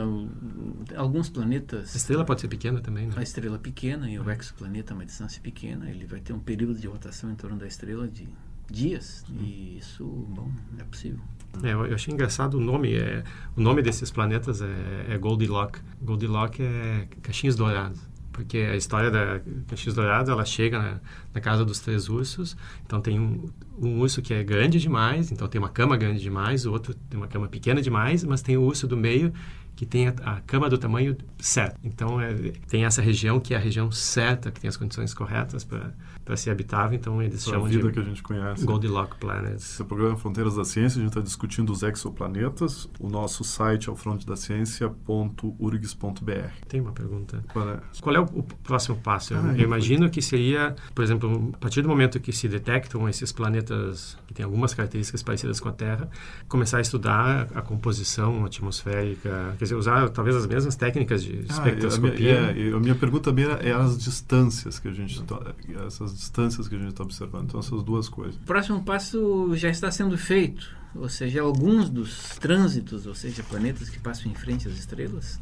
alguns 0.97 1.29
A 1.29 1.33
planetas. 1.33 1.95
estrela 1.95 2.25
pode 2.25 2.41
ser 2.41 2.49
pequena 2.49 2.81
também, 2.81 3.07
né? 3.07 3.13
A 3.17 3.23
estrela 3.23 3.59
pequena 3.59 4.11
e 4.11 4.19
o 4.19 4.31
exoplaneta 4.31 4.93
é 4.93 4.95
uma 4.95 5.05
distância 5.05 5.41
pequena, 5.43 5.89
ele 5.91 6.07
vai 6.07 6.21
ter 6.21 6.33
um 6.33 6.39
período 6.39 6.79
de 6.81 6.87
rotação 6.87 7.31
em 7.31 7.35
torno 7.35 7.59
da 7.59 7.67
estrela 7.67 8.09
de 8.09 8.27
dias 8.71 9.25
e 9.29 9.77
isso, 9.79 10.05
bom, 10.05 10.51
é 10.79 10.85
possível. 10.85 11.21
É, 11.63 11.73
eu, 11.73 11.85
eu 11.87 11.95
achei 11.95 12.15
engraçado 12.15 12.55
o 12.55 12.61
nome. 12.61 12.95
É, 12.95 13.23
o 13.57 13.61
nome 13.61 13.83
desses 13.83 14.11
planetas 14.11 14.63
é, 14.63 15.07
é 15.09 15.19
Goldilocks. 15.19 15.83
Goldilocks 16.01 16.61
é 16.61 17.09
cachinhos 17.23 17.57
dourados. 17.57 18.01
Porque 18.33 18.59
a 18.59 18.77
história 18.77 19.11
da 19.11 19.41
cachinhos 19.67 19.95
dourados, 19.95 20.29
ela 20.29 20.45
chega 20.45 20.79
na, 20.79 21.01
na 21.35 21.41
casa 21.41 21.65
dos 21.65 21.81
três 21.81 22.09
ursos. 22.09 22.57
Então 22.87 23.01
tem 23.01 23.19
um, 23.19 23.49
um 23.79 23.99
urso 23.99 24.23
que 24.23 24.33
é 24.33 24.43
grande 24.43 24.79
demais, 24.79 25.33
então 25.33 25.49
tem 25.49 25.59
uma 25.59 25.69
cama 25.69 25.97
grande 25.97 26.21
demais. 26.21 26.65
O 26.67 26.73
outro 26.73 26.95
tem 26.95 27.19
uma 27.19 27.29
cama 27.29 27.49
pequena 27.49 27.83
demais, 27.83 28.25
mas 28.25 28.43
tem 28.43 28.57
o 28.57 28.63
urso 28.63 28.87
do 28.87 28.97
meio 28.97 29.33
que 29.77 29.87
tem 29.87 30.09
a, 30.09 30.15
a 30.25 30.41
cama 30.43 30.69
do 30.69 30.77
tamanho 30.79 31.17
certo. 31.39 31.79
Então 31.83 32.21
é, 32.21 32.35
tem 32.69 32.85
essa 32.85 33.01
região 33.01 33.41
que 33.41 33.55
é 33.55 33.57
a 33.57 33.61
região 33.61 33.91
certa, 33.91 34.51
que 34.51 34.61
tem 34.61 34.69
as 34.69 34.77
condições 34.77 35.15
corretas 35.15 35.65
para 35.65 36.37
ser 36.37 36.51
habitável. 36.51 36.97
Então 36.99 37.23
eles 37.23 37.37
Essa 37.43 37.51
chamam 37.51 37.67
vida 37.69 37.87
de 37.89 37.93
que 37.93 38.01
a 38.01 38.05
gente 38.05 38.23
conhece. 38.23 38.65
Goldilocks 38.65 39.19
Planets. 39.19 39.73
Esse 39.73 39.83
é 39.83 39.85
o 39.85 39.89
programa 39.89 40.17
Fronteiras 40.17 40.57
da 40.57 40.65
Ciência, 40.65 40.99
a 40.99 41.03
gente 41.03 41.11
está 41.11 41.21
discutindo 41.21 41.71
os 41.73 41.83
exoplanetas. 41.83 42.89
O 42.99 43.09
nosso 43.09 43.45
site 43.45 43.89
é 43.89 43.93
o 43.93 43.97
frontedaciencia.urgs.br. 43.97 46.51
Tem 46.69 46.81
uma 46.81 46.93
pergunta. 46.93 47.43
Para- 47.53 47.83
Qual 48.01 48.15
é 48.15 48.21
o, 48.21 48.25
o 48.25 48.43
próximo 48.43 48.97
passo? 48.97 49.35
Ah, 49.35 49.55
eu 49.57 49.65
imagino 49.65 50.09
que 50.11 50.21
seria, 50.23 50.75
por 50.95 51.03
exemplo, 51.03 51.51
a 51.55 51.59
partir 51.59 51.83
do 51.83 51.89
momento 51.89 52.19
que 52.21 52.33
se 52.33 52.49
detectam 52.49 53.09
esses 53.09 53.33
planetas 53.33 54.17
que 54.27 54.35
têm 54.35 54.45
algumas 54.45 54.75
características 54.75 55.23
parecidas 55.23 55.61
com 55.61 55.69
a 55.69 55.73
Terra, 55.73 56.09
começar 56.49 56.79
a 56.79 56.81
estudar 56.81 57.49
a 57.55 57.63
composição 57.63 58.45
atmosférica, 58.45 59.55
quer 59.61 59.65
dizer, 59.65 59.75
usar 59.77 60.09
talvez 60.09 60.35
as 60.35 60.47
mesmas 60.47 60.75
técnicas 60.75 61.23
de 61.23 61.33
Ah, 61.33 61.35
a, 61.35 61.37
minha, 61.37 61.51
espectroscopia. 61.53 62.31
é, 62.31 62.73
a 62.73 62.81
minha 62.81 62.95
pergunta 62.95 63.25
também 63.25 63.45
era, 63.45 63.57
é 63.63 63.73
as 63.75 63.99
distâncias 63.99 64.79
que 64.79 64.89
a 64.89 64.93
gente 64.93 65.23
tá, 65.25 65.39
essas 65.87 66.15
distâncias 66.17 66.67
que 66.67 66.75
a 66.75 66.79
gente 66.79 66.89
está 66.89 67.03
observando. 67.03 67.45
Então 67.45 67.61
essas 67.61 67.83
duas 67.83 68.09
coisas. 68.09 68.37
O 68.37 68.47
próximo 68.47 68.83
passo 68.83 69.55
já 69.57 69.69
está 69.69 69.91
sendo 69.91 70.17
feito, 70.17 70.75
ou 70.95 71.11
seja, 71.11 71.43
alguns 71.43 71.91
dos 71.91 72.39
trânsitos, 72.41 73.07
ou 73.07 73.15
seja, 73.15 73.43
planetas 73.43 73.91
que 73.91 73.99
passam 73.99 74.33
em 74.33 74.35
frente 74.35 74.67
às 74.67 74.79
estrelas, 74.79 75.39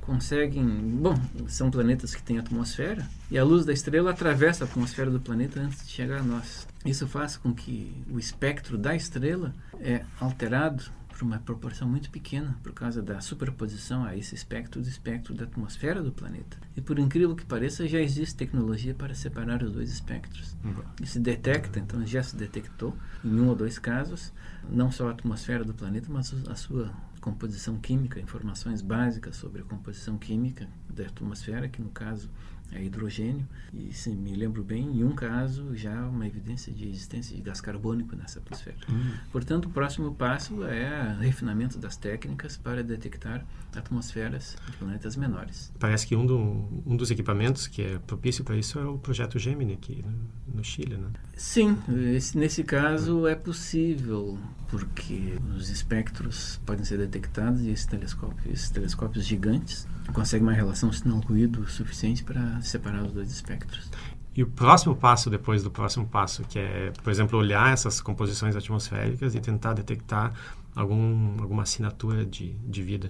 conseguem. 0.00 0.66
Bom, 0.66 1.14
são 1.46 1.70
planetas 1.70 2.16
que 2.16 2.22
têm 2.24 2.38
atmosfera 2.38 3.08
e 3.30 3.38
a 3.38 3.44
luz 3.44 3.64
da 3.64 3.72
estrela 3.72 4.10
atravessa 4.10 4.64
a 4.64 4.66
atmosfera 4.66 5.08
do 5.08 5.20
planeta 5.20 5.60
antes 5.60 5.86
de 5.86 5.92
chegar 5.92 6.18
a 6.18 6.22
nós. 6.24 6.66
Isso 6.84 7.06
faz 7.06 7.36
com 7.36 7.54
que 7.54 7.94
o 8.10 8.18
espectro 8.18 8.76
da 8.76 8.96
estrela 8.96 9.54
é 9.80 10.02
alterado 10.18 10.82
por 11.12 11.22
uma 11.22 11.38
proporção 11.38 11.88
muito 11.88 12.10
pequena 12.10 12.58
por 12.62 12.72
causa 12.72 13.02
da 13.02 13.20
superposição 13.20 14.04
a 14.04 14.16
esse 14.16 14.34
espectro 14.34 14.80
do 14.80 14.88
espectro 14.88 15.34
da 15.34 15.44
atmosfera 15.44 16.02
do 16.02 16.10
planeta. 16.10 16.56
E 16.76 16.80
por 16.80 16.98
incrível 16.98 17.36
que 17.36 17.44
pareça, 17.44 17.86
já 17.86 18.00
existe 18.00 18.34
tecnologia 18.34 18.94
para 18.94 19.14
separar 19.14 19.62
os 19.62 19.72
dois 19.72 19.90
espectros. 19.90 20.56
E 21.00 21.06
se 21.06 21.20
detecta, 21.20 21.78
então 21.78 22.04
já 22.06 22.22
se 22.22 22.34
detectou 22.34 22.96
em 23.24 23.40
um 23.40 23.48
ou 23.48 23.54
dois 23.54 23.78
casos, 23.78 24.32
não 24.68 24.90
só 24.90 25.08
a 25.08 25.12
atmosfera 25.12 25.64
do 25.64 25.74
planeta, 25.74 26.08
mas 26.10 26.34
a 26.48 26.54
sua 26.54 26.90
composição 27.20 27.78
química, 27.78 28.18
informações 28.18 28.82
básicas 28.82 29.36
sobre 29.36 29.62
a 29.62 29.64
composição 29.64 30.18
química 30.18 30.68
da 30.88 31.04
atmosfera, 31.04 31.68
que 31.68 31.80
no 31.80 31.90
caso 31.90 32.28
é 32.72 32.82
hidrogênio. 32.82 33.46
E 33.72 33.92
se 33.92 34.10
me 34.10 34.34
lembro 34.34 34.62
bem, 34.62 34.84
em 34.98 35.04
um 35.04 35.12
caso 35.14 35.74
já 35.76 36.06
uma 36.08 36.26
evidência 36.26 36.72
de 36.72 36.88
existência 36.88 37.34
de 37.36 37.42
gás 37.42 37.60
carbônico 37.60 38.14
nessa 38.16 38.38
atmosfera. 38.38 38.76
Portanto, 39.30 39.66
o 39.66 39.70
próximo 39.70 40.14
passo 40.14 40.64
é 40.64 41.16
refinamento 41.20 41.78
das 41.78 41.96
técnicas 41.96 42.56
para 42.56 42.82
detectar 42.82 43.44
atmosferas 43.74 44.56
de 44.70 44.76
planetas 44.76 45.16
menores. 45.16 45.72
Parece 45.78 46.06
que 46.06 46.14
um, 46.14 46.24
do, 46.26 46.36
um 46.86 46.96
dos 46.96 47.10
equipamentos 47.10 47.66
que 47.66 47.82
é 47.82 47.98
propício 47.98 48.44
para 48.44 48.56
isso 48.56 48.78
é 48.78 48.84
o 48.84 48.98
projeto 48.98 49.38
Gemini 49.38 49.72
aqui 49.74 50.04
no, 50.46 50.56
no 50.56 50.64
Chile, 50.64 50.96
né? 50.96 51.08
Sim, 51.36 51.76
esse- 52.14 52.36
nesse 52.38 52.62
caso 52.62 53.26
é 53.26 53.34
possível, 53.34 54.38
porque 54.72 55.38
os 55.54 55.68
espectros 55.68 56.58
podem 56.64 56.82
ser 56.82 56.96
detectados 56.96 57.60
e 57.60 57.68
esse 57.68 57.86
telescópio, 57.86 58.50
esses 58.50 58.70
telescópios 58.70 59.26
gigantes 59.26 59.86
conseguem 60.14 60.48
uma 60.48 60.54
relação 60.54 60.90
sinal-ruído 60.90 61.68
suficiente 61.68 62.24
para 62.24 62.58
separar 62.62 63.04
os 63.04 63.12
dois 63.12 63.30
espectros. 63.30 63.90
E 64.34 64.42
o 64.42 64.46
próximo 64.46 64.96
passo 64.96 65.28
depois 65.28 65.62
do 65.62 65.70
próximo 65.70 66.06
passo, 66.06 66.42
que 66.44 66.58
é, 66.58 66.92
por 67.02 67.10
exemplo, 67.10 67.38
olhar 67.38 67.72
essas 67.72 68.00
composições 68.00 68.56
atmosféricas 68.56 69.34
e 69.34 69.40
tentar 69.40 69.74
detectar 69.74 70.32
algum, 70.74 71.40
alguma 71.40 71.62
assinatura 71.62 72.24
de, 72.24 72.54
de 72.66 72.82
vida. 72.82 73.08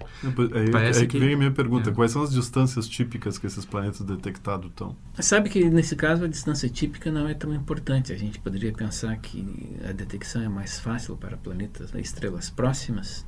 Aí, 0.54 0.70
Parece 0.70 1.02
aí 1.02 1.06
que 1.06 1.18
vem 1.18 1.34
a 1.34 1.36
minha 1.36 1.50
pergunta, 1.50 1.90
é. 1.90 1.92
quais 1.92 2.10
são 2.10 2.22
as 2.22 2.32
distâncias 2.32 2.88
típicas 2.88 3.38
que 3.38 3.46
esses 3.46 3.64
planetas 3.64 4.00
detectados 4.00 4.68
estão? 4.70 4.96
Sabe 5.20 5.48
que 5.48 5.64
nesse 5.70 5.94
caso 5.94 6.24
a 6.24 6.28
distância 6.28 6.68
típica 6.68 7.10
não 7.10 7.28
é 7.28 7.34
tão 7.34 7.54
importante. 7.54 8.12
A 8.12 8.16
gente 8.16 8.40
poderia 8.40 8.72
pensar 8.72 9.16
que 9.18 9.76
a 9.88 9.92
detecção 9.92 10.42
é 10.42 10.48
mais 10.48 10.78
fácil 10.80 11.16
para 11.16 11.36
planetas, 11.36 11.94
estrelas 11.94 12.50
próximas, 12.50 13.24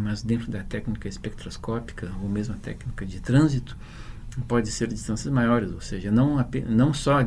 mas 0.00 0.22
dentro 0.22 0.50
da 0.50 0.64
técnica 0.64 1.08
espectroscópica 1.08 2.12
ou 2.20 2.28
mesmo 2.28 2.54
a 2.54 2.58
técnica 2.58 3.06
de 3.06 3.20
trânsito, 3.20 3.76
pode 4.46 4.70
ser 4.70 4.88
distâncias 4.88 5.32
maiores, 5.32 5.72
ou 5.72 5.80
seja, 5.80 6.10
não, 6.10 6.44
não 6.68 6.92
só 6.92 7.20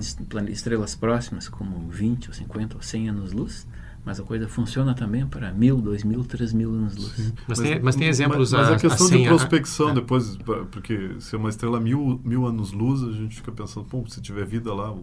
estrelas 0.49 0.95
próximas, 0.95 1.49
como 1.49 1.89
20 1.89 2.29
ou 2.29 2.33
50 2.33 2.75
ou 2.77 2.81
100 2.81 3.09
anos-luz, 3.09 3.67
mas 4.03 4.19
a 4.19 4.23
coisa 4.23 4.47
funciona 4.47 4.93
também 4.95 5.27
para 5.27 5.51
mil, 5.51 5.77
dois 5.81 6.03
mil, 6.03 6.23
três 6.23 6.53
mil 6.53 6.71
anos-luz. 6.73 7.13
Mas, 7.17 7.33
mas, 7.47 7.59
tem, 7.59 7.79
mas 7.81 7.95
tem 7.95 8.07
exemplos... 8.07 8.51
Mas, 8.51 8.67
mas 8.67 8.77
a, 8.77 8.79
questão 8.79 9.07
assim, 9.07 9.21
de 9.21 9.27
prospecção 9.27 9.87
a, 9.89 9.93
depois, 9.93 10.37
porque 10.71 11.15
se 11.19 11.35
é 11.35 11.37
uma 11.37 11.49
estrela 11.49 11.79
mil, 11.79 12.19
mil 12.23 12.45
anos-luz, 12.47 13.03
a 13.03 13.11
gente 13.11 13.35
fica 13.35 13.51
pensando, 13.51 13.85
pô, 13.85 14.03
se 14.07 14.21
tiver 14.21 14.45
vida 14.45 14.73
lá... 14.73 14.95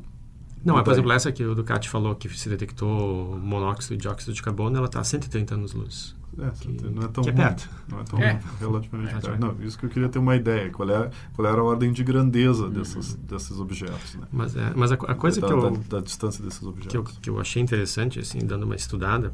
Não, 0.64 0.74
mas, 0.74 0.84
por 0.84 0.92
exemplo, 0.92 1.12
essa 1.12 1.32
que 1.32 1.44
o 1.44 1.54
Ducati 1.54 1.88
falou 1.88 2.14
que 2.14 2.28
se 2.28 2.48
detectou 2.48 3.38
monóxido 3.38 3.94
e 3.94 3.96
dióxido 3.96 4.32
de 4.32 4.42
carbono, 4.42 4.76
ela 4.76 4.86
está 4.86 5.00
a 5.00 5.04
130 5.04 5.54
anos-luz. 5.54 6.16
É, 6.40 6.50
que, 6.50 6.68
não 6.68 7.02
é 7.02 7.08
tão 7.08 7.24
que 7.24 7.30
é 7.30 7.32
perto. 7.32 7.68
Não 7.88 8.00
é 8.00 8.04
tão 8.04 8.18
é. 8.20 8.40
relativamente 8.60 9.14
é, 9.14 9.20
perto. 9.20 9.40
Não, 9.40 9.56
isso 9.60 9.76
que 9.78 9.86
eu 9.86 9.90
queria 9.90 10.08
ter 10.08 10.18
uma 10.18 10.36
ideia. 10.36 10.70
Qual, 10.70 10.88
é, 10.88 11.10
qual 11.34 11.48
era 11.48 11.60
a 11.60 11.64
ordem 11.64 11.90
de 11.92 12.04
grandeza 12.04 12.64
uhum. 12.64 12.70
desses, 12.70 13.14
desses 13.14 13.58
objetos. 13.58 14.14
Né? 14.14 14.26
Mas, 14.30 14.54
é, 14.54 14.72
mas 14.76 14.92
a, 14.92 14.94
a 14.94 15.14
coisa 15.14 15.40
da, 15.40 15.46
que 15.48 15.52
eu... 15.52 15.70
Da, 15.70 15.96
da, 15.96 16.00
distância 16.00 16.44
desses 16.44 16.62
objetos. 16.62 16.90
Que 16.90 16.96
eu, 16.96 17.04
que 17.04 17.30
eu 17.30 17.40
achei 17.40 17.60
interessante, 17.60 18.20
assim, 18.20 18.38
dando 18.38 18.64
uma 18.64 18.76
estudada 18.76 19.32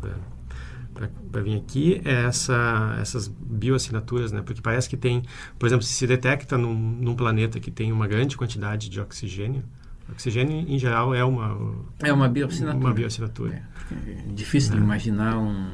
para 1.30 1.42
vir 1.42 1.56
aqui, 1.56 2.00
é 2.04 2.24
essa, 2.24 2.96
essas 3.00 3.28
bioassinaturas, 3.28 4.32
né? 4.32 4.40
Porque 4.40 4.62
parece 4.62 4.88
que 4.88 4.96
tem... 4.96 5.22
Por 5.58 5.66
exemplo, 5.66 5.84
se 5.84 5.92
se 5.92 6.06
detecta 6.06 6.56
num, 6.56 6.74
num 6.74 7.14
planeta 7.14 7.60
que 7.60 7.70
tem 7.70 7.92
uma 7.92 8.06
grande 8.06 8.34
quantidade 8.34 8.88
de 8.88 8.98
oxigênio, 8.98 9.62
oxigênio, 10.10 10.56
em 10.68 10.78
geral, 10.78 11.14
é 11.14 11.24
uma... 11.24 11.74
É 12.00 12.12
uma 12.12 12.28
bioassinatura. 12.28 12.84
Uma 12.84 12.94
bioassinatura. 12.94 13.62
É, 13.90 14.10
é 14.10 14.32
difícil 14.32 14.72
de 14.72 14.78
imaginar 14.78 15.38
um 15.38 15.70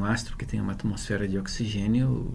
um 0.00 0.04
astro 0.04 0.36
que 0.36 0.46
tem 0.46 0.60
uma 0.60 0.72
atmosfera 0.72 1.28
de 1.28 1.38
oxigênio 1.38 2.32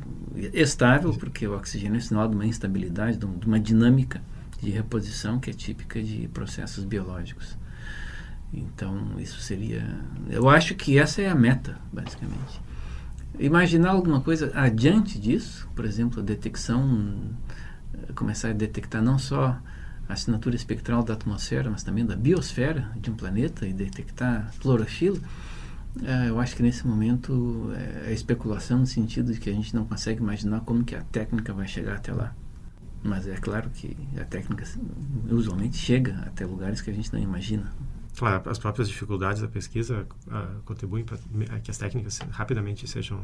estável, 0.53 1.11
porque 1.13 1.47
o 1.47 1.55
oxigênio 1.55 1.97
é 1.97 1.99
sinal 1.99 2.27
de 2.27 2.35
uma 2.35 2.45
instabilidade, 2.45 3.17
de 3.17 3.25
uma 3.25 3.59
dinâmica 3.59 4.21
de 4.61 4.69
reposição 4.69 5.39
que 5.39 5.49
é 5.49 5.53
típica 5.53 6.01
de 6.01 6.27
processos 6.27 6.83
biológicos. 6.83 7.57
Então, 8.53 9.19
isso 9.19 9.39
seria. 9.39 9.83
Eu 10.29 10.47
acho 10.47 10.75
que 10.75 10.97
essa 10.97 11.21
é 11.21 11.27
a 11.27 11.35
meta, 11.35 11.77
basicamente. 11.91 12.61
Imaginar 13.37 13.89
alguma 13.89 14.21
coisa 14.21 14.51
adiante 14.55 15.19
disso, 15.19 15.67
por 15.75 15.83
exemplo, 15.83 16.21
a 16.21 16.23
detecção, 16.23 17.17
começar 18.13 18.49
a 18.49 18.53
detectar 18.53 19.01
não 19.01 19.17
só 19.17 19.57
a 20.07 20.13
assinatura 20.13 20.55
espectral 20.55 21.03
da 21.03 21.13
atmosfera, 21.13 21.69
mas 21.69 21.83
também 21.83 22.05
da 22.05 22.15
biosfera 22.15 22.89
de 22.95 23.09
um 23.09 23.15
planeta 23.15 23.65
e 23.65 23.73
detectar 23.73 24.51
clorofila 24.59 25.19
é, 26.03 26.29
eu 26.29 26.39
acho 26.39 26.55
que 26.55 26.63
nesse 26.63 26.85
momento 26.85 27.71
é, 27.73 28.09
é 28.09 28.13
especulação 28.13 28.79
no 28.79 28.87
sentido 28.87 29.31
de 29.31 29.39
que 29.39 29.49
a 29.49 29.53
gente 29.53 29.73
não 29.73 29.85
consegue 29.85 30.19
imaginar 30.19 30.61
como 30.61 30.83
que 30.83 30.95
a 30.95 31.01
técnica 31.01 31.53
vai 31.53 31.67
chegar 31.67 31.95
até 31.95 32.11
lá. 32.11 32.33
Mas 33.01 33.27
é 33.27 33.35
claro 33.35 33.69
que 33.69 33.95
a 34.19 34.25
técnica 34.25 34.65
usualmente 35.29 35.77
chega 35.77 36.15
até 36.25 36.45
lugares 36.45 36.81
que 36.81 36.89
a 36.89 36.93
gente 36.93 37.13
não 37.13 37.19
imagina. 37.19 37.71
Claro, 38.17 38.49
as 38.49 38.57
próprias 38.57 38.87
dificuldades 38.87 39.41
da 39.41 39.47
pesquisa 39.47 40.07
uh, 40.27 40.61
contribuem 40.63 41.03
para 41.03 41.17
que 41.59 41.69
as 41.69 41.77
técnicas 41.77 42.19
rapidamente 42.31 42.87
sejam, 42.87 43.21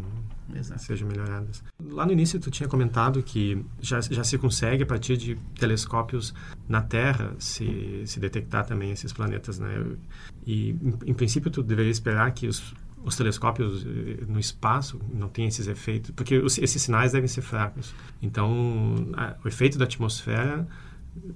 sejam 0.77 1.07
melhoradas. 1.07 1.63
Lá 1.81 2.05
no 2.05 2.11
início, 2.11 2.39
tu 2.39 2.51
tinha 2.51 2.67
comentado 2.67 3.23
que 3.23 3.63
já, 3.79 4.01
já 4.01 4.23
se 4.23 4.37
consegue, 4.37 4.83
a 4.83 4.85
partir 4.85 5.15
de 5.15 5.35
telescópios 5.57 6.33
na 6.67 6.81
Terra, 6.81 7.33
se, 7.39 8.03
se 8.05 8.19
detectar 8.19 8.65
também 8.65 8.91
esses 8.91 9.13
planetas. 9.13 9.59
Né? 9.59 9.85
E, 10.45 10.71
em, 10.71 10.97
em 11.07 11.13
princípio, 11.13 11.49
tu 11.49 11.63
deveria 11.63 11.91
esperar 11.91 12.29
que 12.33 12.47
os, 12.47 12.73
os 13.03 13.15
telescópios 13.15 13.85
eh, 13.85 14.25
no 14.27 14.39
espaço 14.39 14.99
não 15.13 15.29
tenham 15.29 15.47
esses 15.47 15.67
efeitos, 15.67 16.11
porque 16.11 16.37
os, 16.37 16.57
esses 16.57 16.81
sinais 16.81 17.13
devem 17.13 17.27
ser 17.27 17.41
fracos. 17.41 17.93
Então, 18.21 18.95
a, 19.13 19.35
o 19.43 19.47
efeito 19.47 19.77
da 19.77 19.85
atmosfera 19.85 20.67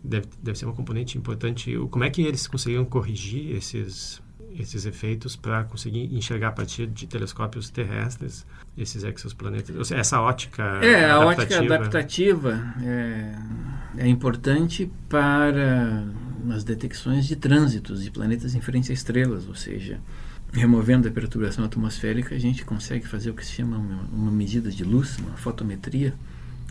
deve, 0.04 0.28
deve 0.42 0.58
ser 0.58 0.66
uma 0.66 0.74
componente 0.74 1.18
importante. 1.18 1.76
Como 1.90 2.04
é 2.04 2.10
que 2.10 2.22
eles 2.22 2.48
conseguiram 2.48 2.86
corrigir 2.86 3.56
esses 3.56 4.24
esses 4.58 4.86
efeitos 4.86 5.36
para 5.36 5.66
conseguir 5.66 6.16
enxergar 6.16 6.50
a 6.50 6.52
partir 6.52 6.88
de 6.88 7.08
telescópios 7.08 7.70
terrestres 7.70 8.46
esses 8.78 9.04
exoplanetas? 9.04 9.92
Essa 9.92 10.22
ótica 10.22 10.64
É, 10.82 11.10
a 11.10 11.20
ótica 11.20 11.60
adaptativa 11.60 12.74
é, 12.82 13.36
é 13.98 14.08
importante 14.08 14.90
para 15.10 16.06
as 16.50 16.64
detecções 16.64 17.26
de 17.26 17.36
trânsitos 17.36 18.04
de 18.04 18.12
planetas 18.12 18.56
em 18.56 18.62
frente 18.62 18.92
a 18.92 18.94
estrelas, 18.94 19.48
ou 19.48 19.56
seja, 19.56 20.00
removendo 20.54 21.08
a 21.08 21.12
perturbação 21.12 21.66
atmosférica, 21.66 22.36
a 22.36 22.40
gente 22.40 22.64
consegue 22.64 23.08
fazer 23.08 23.32
o 23.32 23.34
que 23.34 23.46
se 23.46 23.54
chama 23.54 23.78
uma, 23.78 24.04
uma 24.04 24.32
medida 24.32 24.70
de 24.70 24.84
luz, 24.84 25.18
uma 25.18 25.36
fotometria, 25.36 26.14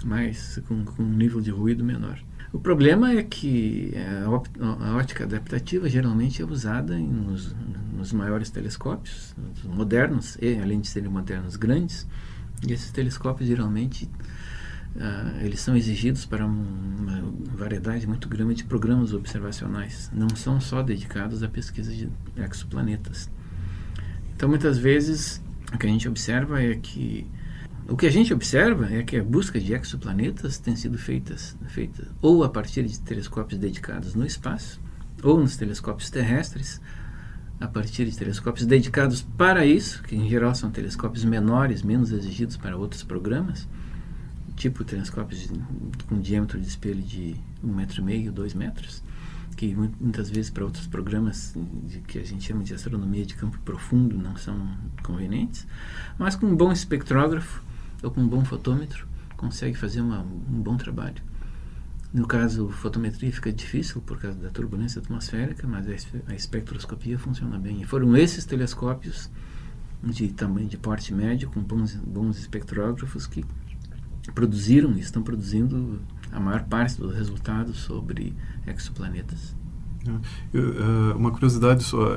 mas 0.05 0.61
com, 0.69 0.85
com 0.85 1.03
um 1.03 1.13
nível 1.13 1.41
de 1.41 1.51
ruído 1.51 1.85
menor. 1.85 2.19
O 2.55 2.61
problema 2.61 3.11
é 3.11 3.23
que 3.25 3.93
a 4.23 4.95
ótica 4.95 5.25
adaptativa 5.25 5.89
geralmente 5.89 6.41
é 6.41 6.45
usada 6.45 6.97
nos, 6.97 7.53
nos, 7.93 8.13
maiores 8.13 8.49
telescópios, 8.49 9.35
modernos, 9.65 10.39
e 10.41 10.57
além 10.63 10.81
de 10.81 10.87
serem 10.87 11.11
modernos, 11.11 11.57
grandes. 11.57 12.07
E 12.65 12.73
esses 12.73 12.93
telescópios 12.93 13.49
geralmente 13.49 14.09
uh, 14.95 15.45
eles 15.45 15.59
são 15.59 15.77
exigidos 15.77 16.27
para 16.27 16.47
uma 16.47 17.25
variedade 17.57 18.07
muito 18.07 18.29
grande 18.29 18.55
de 18.55 18.65
programas 18.65 19.13
observacionais. 19.13 20.09
Não 20.15 20.29
são 20.37 20.61
só 20.61 20.81
dedicados 20.81 21.43
à 21.43 21.49
pesquisa 21.49 21.93
de 21.93 22.09
exoplanetas. 22.37 23.29
Então, 24.37 24.49
muitas 24.49 24.79
vezes, 24.79 25.43
o 25.73 25.77
que 25.77 25.89
a 25.89 25.91
gente 25.91 26.09
observa 26.09 26.63
é 26.63 26.77
que 26.77 27.27
o 27.87 27.97
que 27.97 28.07
a 28.07 28.11
gente 28.11 28.33
observa 28.33 28.91
é 28.91 29.03
que 29.03 29.17
a 29.17 29.23
busca 29.23 29.61
de 29.61 29.75
exoplanetas 29.75 30.59
tem 30.59 30.75
sido 30.75 30.97
feitas, 30.97 31.55
feita 31.69 32.09
ou 32.23 32.43
a 32.43 32.49
partir 32.49 32.85
de 32.85 32.99
telescópios 32.99 33.61
dedicados 33.61 34.15
no 34.15 34.25
espaço, 34.25 34.81
ou 35.23 35.39
nos 35.39 35.57
telescópios 35.57 36.09
terrestres, 36.09 36.81
a 37.61 37.69
partir 37.69 38.07
de 38.07 38.17
telescópios 38.17 38.67
dedicados 38.67 39.23
para 39.23 39.67
isso, 39.67 40.03
que 40.03 40.17
em 40.17 40.29
geral 40.29 40.55
são 40.55 40.71
telescópios 40.71 41.25
menores, 41.25 41.83
menos 41.83 42.11
exigidos 42.11 42.57
para 42.57 42.77
outros 42.77 43.03
programas, 43.03 43.69
tipo 44.57 44.83
telescópios 44.83 45.51
com 46.09 46.21
diâmetro 46.21 46.59
de 46.59 46.67
espelho 46.67 47.03
de 47.03 47.37
um 47.63 47.73
metro 47.75 48.01
e 48.01 48.05
meio, 48.05 48.33
dois 48.33 48.55
metros, 48.55 49.03
que 49.57 49.75
muitas 49.75 50.31
vezes 50.31 50.51
para 50.51 50.65
outros 50.65 50.87
programas 50.87 51.55
de, 51.55 52.01
que 52.01 52.19
a 52.19 52.25
gente 52.25 52.45
chama 52.45 52.65
de 52.65 52.73
astronomia 52.73 53.27
de 53.27 53.35
campo 53.35 53.59
profundo 53.65 54.17
não 54.17 54.37
são 54.37 54.57
convenientes, 55.03 55.67
mas 56.19 56.35
com 56.35 56.47
um 56.47 56.57
bom 56.57 56.73
espectrógrafo 56.73 57.63
com 58.11 58.21
um 58.21 58.29
bom 58.29 58.45
fotômetro 58.45 59.07
consegue 59.37 59.77
fazer 59.77 60.01
uma, 60.01 60.21
um 60.21 60.63
bom 60.63 60.77
trabalho. 60.77 61.23
No 62.13 62.27
caso, 62.27 62.69
fotometria 62.69 63.33
fica 63.33 63.53
difícil 63.53 64.01
por 64.01 64.21
causa 64.21 64.39
da 64.39 64.49
turbulência 64.49 65.01
atmosférica, 65.01 65.67
mas 65.67 65.87
a, 66.29 66.35
espectroscopia 66.35 67.19
funciona 67.19 67.59
bem. 67.59 67.83
E 67.83 67.85
foram 67.85 68.17
esses 68.17 68.45
telescópios 68.45 69.29
de 70.01 70.29
tamanho 70.29 70.69
de 70.69 70.77
porte 70.77 71.13
médio, 71.13 71.51
com 71.51 71.61
bons, 71.61 71.97
bons 71.97 72.39
espectrógrafos, 72.39 73.27
que 73.27 73.45
produziram 74.33 74.93
e 74.93 75.01
estão 75.01 75.23
produzindo 75.23 76.01
a 76.31 76.39
maior 76.39 76.63
parte 76.65 76.99
dos 76.99 77.15
resultados 77.15 77.79
sobre 77.79 78.33
exoplanetas. 78.65 79.55
É, 80.07 80.59
é, 80.59 81.15
uma 81.15 81.33
curiosidade 81.33 81.83
só, 81.83 82.17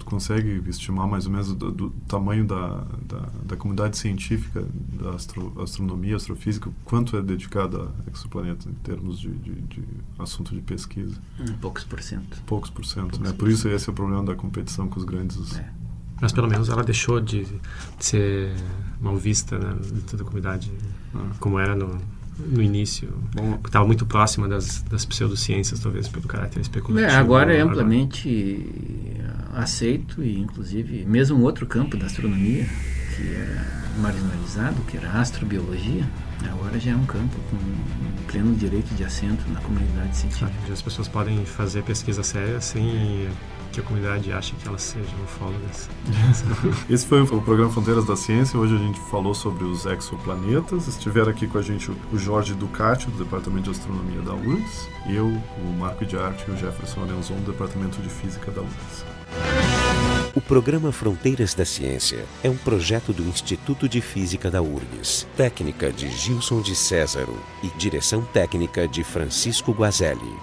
tu 0.00 0.06
consegue 0.06 0.62
estimar 0.68 1.06
mais 1.06 1.26
ou 1.26 1.32
menos 1.32 1.54
do, 1.54 1.70
do 1.70 1.90
tamanho 2.08 2.44
da, 2.44 2.84
da, 3.06 3.28
da, 3.44 3.56
comunidade 3.56 3.98
científica 3.98 4.64
da 5.00 5.10
astro, 5.10 5.52
astronomia, 5.62 6.16
astrofísica, 6.16 6.70
quanto 6.84 7.16
é 7.16 7.22
dedicado 7.22 7.82
a 7.82 8.10
exoplanetas 8.10 8.66
em 8.66 8.72
termos 8.82 9.20
de, 9.20 9.28
de, 9.28 9.54
de 9.60 9.84
assunto 10.18 10.54
de 10.54 10.62
pesquisa? 10.62 11.16
Poucos 11.60 11.84
por 11.84 12.02
cento. 12.02 12.42
Poucos 12.46 12.70
por 12.70 12.84
cento, 12.84 13.10
poucos 13.10 13.18
né? 13.20 13.32
Por 13.32 13.48
isso 13.48 13.68
esse 13.68 13.88
é 13.88 13.92
o 13.92 13.94
problema 13.94 14.24
da 14.24 14.34
competição 14.34 14.88
com 14.88 14.98
os 14.98 15.04
grandes... 15.04 15.56
É. 15.56 15.70
Mas 16.20 16.32
pelo 16.32 16.48
menos 16.48 16.68
ela 16.68 16.82
deixou 16.82 17.18
de 17.18 17.46
ser 17.98 18.54
mal 19.00 19.16
vista 19.16 19.58
né, 19.58 19.74
dentro 19.92 20.18
da 20.18 20.24
comunidade, 20.24 20.70
ah. 21.14 21.30
como 21.38 21.58
era 21.58 21.74
no, 21.74 21.98
no 22.46 22.62
início. 22.62 23.12
Estava 23.64 23.86
muito 23.86 24.06
próxima 24.06 24.48
das, 24.48 24.82
das 24.82 25.04
pseudociências, 25.04 25.80
talvez, 25.80 26.08
pelo 26.08 26.26
caráter 26.26 26.60
especulativo. 26.60 27.10
É, 27.10 27.16
agora 27.16 27.54
é 27.54 27.60
amplamente 27.60 28.66
aceito 29.54 30.22
e, 30.22 30.38
inclusive, 30.38 31.04
mesmo 31.04 31.42
outro 31.42 31.66
campo 31.66 31.96
da 31.96 32.06
astronomia, 32.06 32.64
que 33.16 33.22
é 33.22 33.80
marginalizado, 33.98 34.80
que 34.82 34.96
era 34.96 35.08
a 35.10 35.20
astrobiologia, 35.20 36.08
agora 36.48 36.78
já 36.78 36.92
é 36.92 36.96
um 36.96 37.04
campo 37.04 37.36
com 37.50 37.56
um 37.56 38.24
pleno 38.26 38.54
direito 38.54 38.94
de 38.94 39.04
assento 39.04 39.44
na 39.50 39.60
comunidade 39.60 40.16
científica. 40.16 40.52
As 40.72 40.82
pessoas 40.82 41.08
podem 41.08 41.44
fazer 41.44 41.82
pesquisa 41.82 42.22
séria 42.22 42.60
sem 42.60 43.28
que 43.70 43.80
a 43.80 43.82
comunidade 43.82 44.32
ache 44.32 44.54
que 44.54 44.68
elas 44.68 44.82
sejam 44.82 45.22
ufólogas. 45.24 45.88
Esse 46.88 47.06
foi 47.06 47.22
o 47.22 47.42
programa 47.42 47.70
Fronteiras 47.70 48.04
da 48.04 48.16
Ciência. 48.16 48.58
Hoje 48.58 48.74
a 48.74 48.78
gente 48.78 49.00
falou 49.10 49.34
sobre 49.34 49.64
os 49.64 49.86
exoplanetas. 49.86 50.88
Estiveram 50.88 51.30
aqui 51.30 51.46
com 51.46 51.58
a 51.58 51.62
gente 51.62 51.90
o 51.90 52.18
Jorge 52.18 52.54
Ducati, 52.54 53.06
do 53.06 53.24
Departamento 53.24 53.70
de 53.70 53.78
Astronomia 53.78 54.20
da 54.22 54.34
URGS, 54.34 54.88
eu, 55.08 55.26
o 55.26 55.78
Marco 55.78 56.04
de 56.04 56.16
Arte 56.16 56.44
e 56.48 56.50
o 56.50 56.56
Jefferson 56.56 57.02
Alenzon, 57.02 57.36
do 57.36 57.52
Departamento 57.52 58.00
de 58.00 58.08
Física 58.08 58.50
da 58.50 58.60
URGS. 58.60 59.04
O 60.34 60.40
programa 60.40 60.92
Fronteiras 60.92 61.54
da 61.54 61.64
Ciência 61.64 62.24
é 62.42 62.50
um 62.50 62.56
projeto 62.56 63.12
do 63.12 63.22
Instituto 63.22 63.88
de 63.88 64.00
Física 64.00 64.50
da 64.50 64.62
URGS, 64.62 65.26
técnica 65.36 65.92
de 65.92 66.08
Gilson 66.10 66.60
de 66.60 66.74
Césaro 66.74 67.36
e 67.62 67.68
direção 67.78 68.22
técnica 68.22 68.86
de 68.86 69.02
Francisco 69.02 69.72
Guazelli. 69.72 70.36